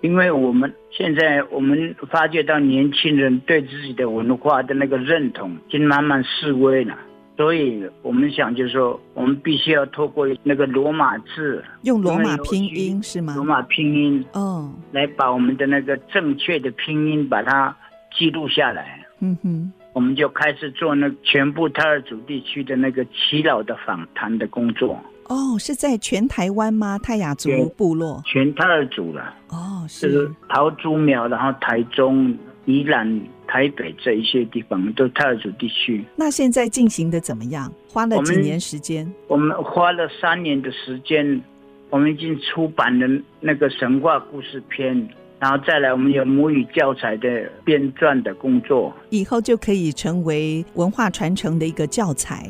[0.00, 6.96] 因为我们现在我们发觉到年轻人对自己的文化的那个认同已经慢慢式微了，
[7.36, 13.34] 所以我们想就是说，我们必须要透过那个罗马字，用罗马拼音是吗？
[13.34, 17.76] 罗马拼音哦，来把我们的那个正确的拼音把它
[18.16, 19.04] 记录下来。
[19.20, 24.96] 嗯哼，我们就开始做那全部泰尔族地区的那个耆老的访谈的工作。
[25.28, 26.98] 哦，是在全台湾吗？
[26.98, 29.34] 泰雅族部落，全泰雅族了。
[29.48, 36.04] 哦，是，是桃竹苗，然后台中、宜兰、台北这一些地方都泰雅族地区。
[36.16, 37.70] 那现在进行的怎么样？
[37.88, 39.10] 花了几年时间？
[39.26, 41.42] 我们，我们花了三年的时间，
[41.90, 45.08] 我们已经出版了那个神话故事篇，
[45.38, 52.48] 然后再来我们有母语教材的编撰的工作，以后就可以成为文化传承的一个教材。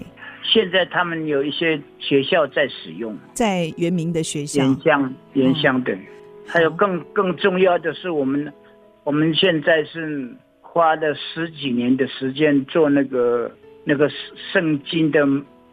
[0.59, 5.97] 现在他们有一些学校在使用，在原民的学校，原乡原乡的，
[6.49, 8.53] 还有更更重要的是，我们
[9.05, 10.29] 我们现在是
[10.61, 13.49] 花了十几年的时间做那个
[13.85, 14.11] 那个
[14.53, 15.25] 圣经的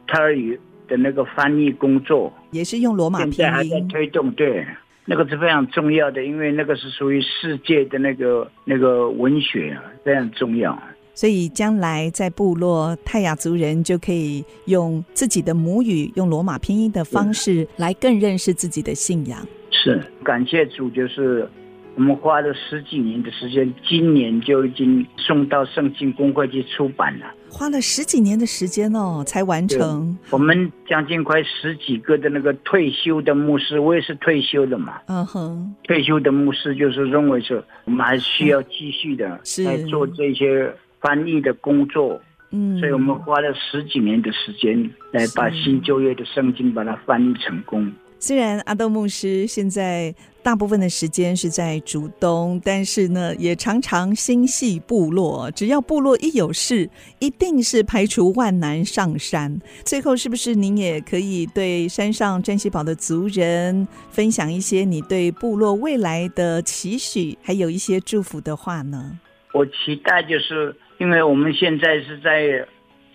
[0.05, 4.63] 泰雅语的那个翻译工作，也是用罗马拼音，现在还在推动，对，
[5.05, 10.79] 那个是非常重要的，因为那个是属于世界的那个那个文学，啊非常重要。
[11.16, 19.39] 所以将来在部落泰雅族人就可以用自己的母语，用罗马拼音的方式来更认识自己的信仰。
[19.72, 21.49] 是，感谢主，就是
[21.95, 27.26] 我们花了十几年的时间，今年就已经送到圣经公会去出版了。
[27.49, 30.18] 花了十几年的时间哦，才完成。
[30.32, 34.95] 我们将近快十几个的那个退休的牧师，我也是退休的嘛。
[35.07, 40.70] 嗯哼，退休的牧师就是认为说，我们还需要继续的来做这些
[41.06, 42.20] 翻译的工作。
[42.49, 47.91] 嗯，所以我们花了十几年的时间来把新旧约的圣经把它翻译成功。
[48.18, 55.51] 虽然阿豆牧师现在大部分的时间是在竹东，但是呢，也常常心系部落。
[55.51, 56.89] 只要部落一有事，
[57.20, 59.60] 一定是排除万难上山。
[59.84, 69.20] 最后，是不是您也可以对山上镇西堡的族人分享一些你对部落未来的期许，还有一些祝福的话呢？
[69.51, 72.65] 我期待就是，因为我们现在是在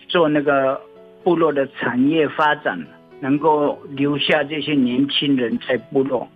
[0.07, 0.79] 做那个
[1.23, 2.79] 部落的产业发展。
[3.23, 6.27] 能够留下这些年轻人在部落，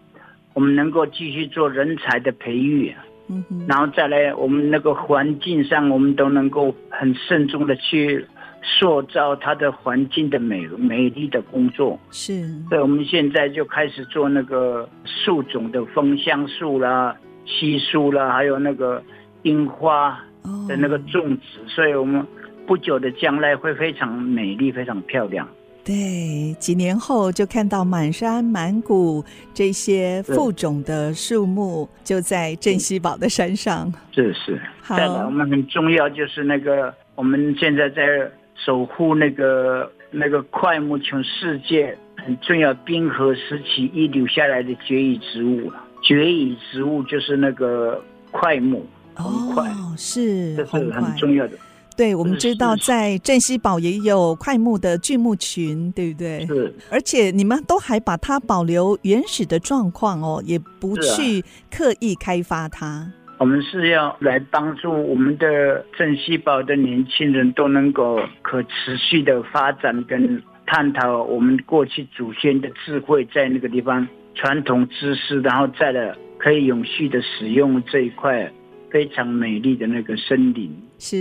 [0.54, 2.94] 我们能够继续做人才的培育，
[3.28, 8.24] 嗯哼，然后再来我们那个环境上，我们都能够很慎重的去
[8.62, 12.00] 塑造它的环境的美美丽的工作。
[12.12, 17.18] 是，所以我们现在就开始做那个树种的枫香树啦、
[17.48, 19.02] 稀树啦，还有那个
[19.42, 20.24] 樱花
[20.68, 22.26] 的那个种植，哦，所以我们
[22.66, 25.48] 不久的将来会非常美丽、非常漂亮。
[25.84, 29.24] 对，几年后就看到满山满谷
[29.54, 33.94] 这些复种的树木，就在镇西堡的山上。
[34.12, 34.60] 是是。
[34.82, 38.04] 好，再来，我们很重要就是那个，我们现在在
[38.56, 45.84] 守护那个那个快木，全世界很重要，冰河时期遗留下来的绝育植物了。
[46.02, 48.84] 绝育植物就是那个快木，
[49.18, 51.58] 哦，是，这是很重要的。
[51.98, 56.46] 对，我们知道在镇西堡也有快木的巨木群，对不对？
[56.46, 61.42] 是，而且你们都还把它保留原始的状况哦，也不去
[61.72, 62.86] 刻意开发它。
[62.86, 78.52] 啊、我们是要来帮助我们的镇西堡的年轻人都能够可持续的发展，跟探讨我们过去祖先的智慧在那个地方传统知识，然后再来可以永续的使用这一块。
[78.96, 81.18] 非常美丽的那个森林，是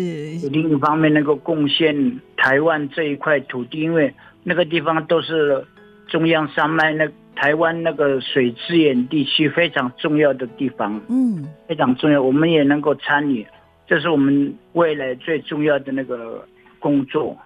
[0.48, 1.92] 另一方面能够贡献
[2.36, 4.14] 台湾这一块土地，因为
[4.44, 5.60] 那个地方都是
[6.06, 7.04] 中央山脉，那
[7.34, 13.44] 台湾那个水资源地区非常重要的地方，嗯，非常重要，我们也能够参与，
[13.88, 16.46] 这是我们未来最重要的那个
[16.78, 17.36] 工作。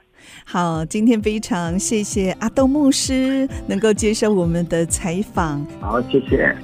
[0.44, 5.64] 好，今天非常谢谢阿豆牧师能够接受我们的采访。
[5.80, 6.54] 好，谢谢。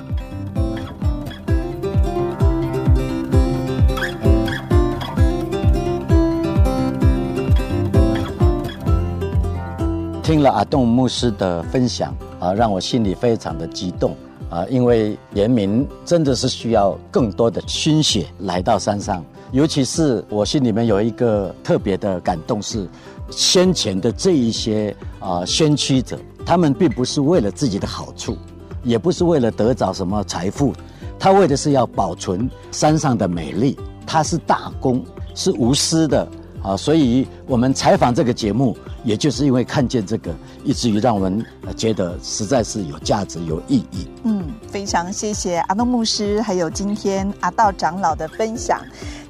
[10.35, 14.17] 听了阿豆牧师的分享啊，让我心里非常的激动
[14.51, 14.67] 啊！
[14.69, 22.89] 因为人民真的是需要更多的心血来到山上，尤其是我心里面有一个特别的感动是，
[23.31, 28.37] 先前的这一些啊先驱者，他们并不是为了自己的好处，
[28.83, 30.73] 也不是为了得着什么财富，
[31.17, 35.01] 他为的是要保存山上的美丽，他是大公，
[35.33, 36.27] 是无私的
[36.65, 36.77] 啊！
[36.77, 38.77] 所以我们采访这个节目。
[39.05, 40.35] 也就是因为看见这个，
[40.65, 41.45] 以至于让我们
[41.77, 44.09] 觉得实在是有价值、有意义。
[44.23, 48.81] 嗯，非常谢谢阿诺牧师，还有今天阿道长老的分享。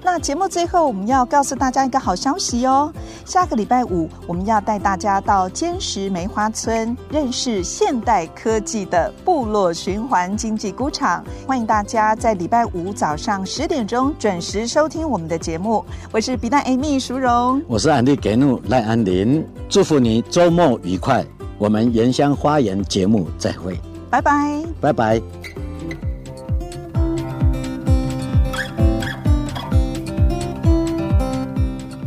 [0.06, 2.92] 那节目最后，我们要告诉大家一个好消息哦。
[3.24, 11.24] 下个礼拜五，我们要带大家到坚实梅花村，认识现代科技的部落循环经济工厂。
[11.46, 15.82] 欢迎大家在礼拜五早上十点钟准时收听我们的节目。
[16.12, 21.24] 我是比丹 Amy 淑荣，我是安迪给怒赖安林，祝福你周末愉快。
[21.56, 23.80] 我们原乡花园节目再会，
[24.10, 25.22] 拜拜，拜拜。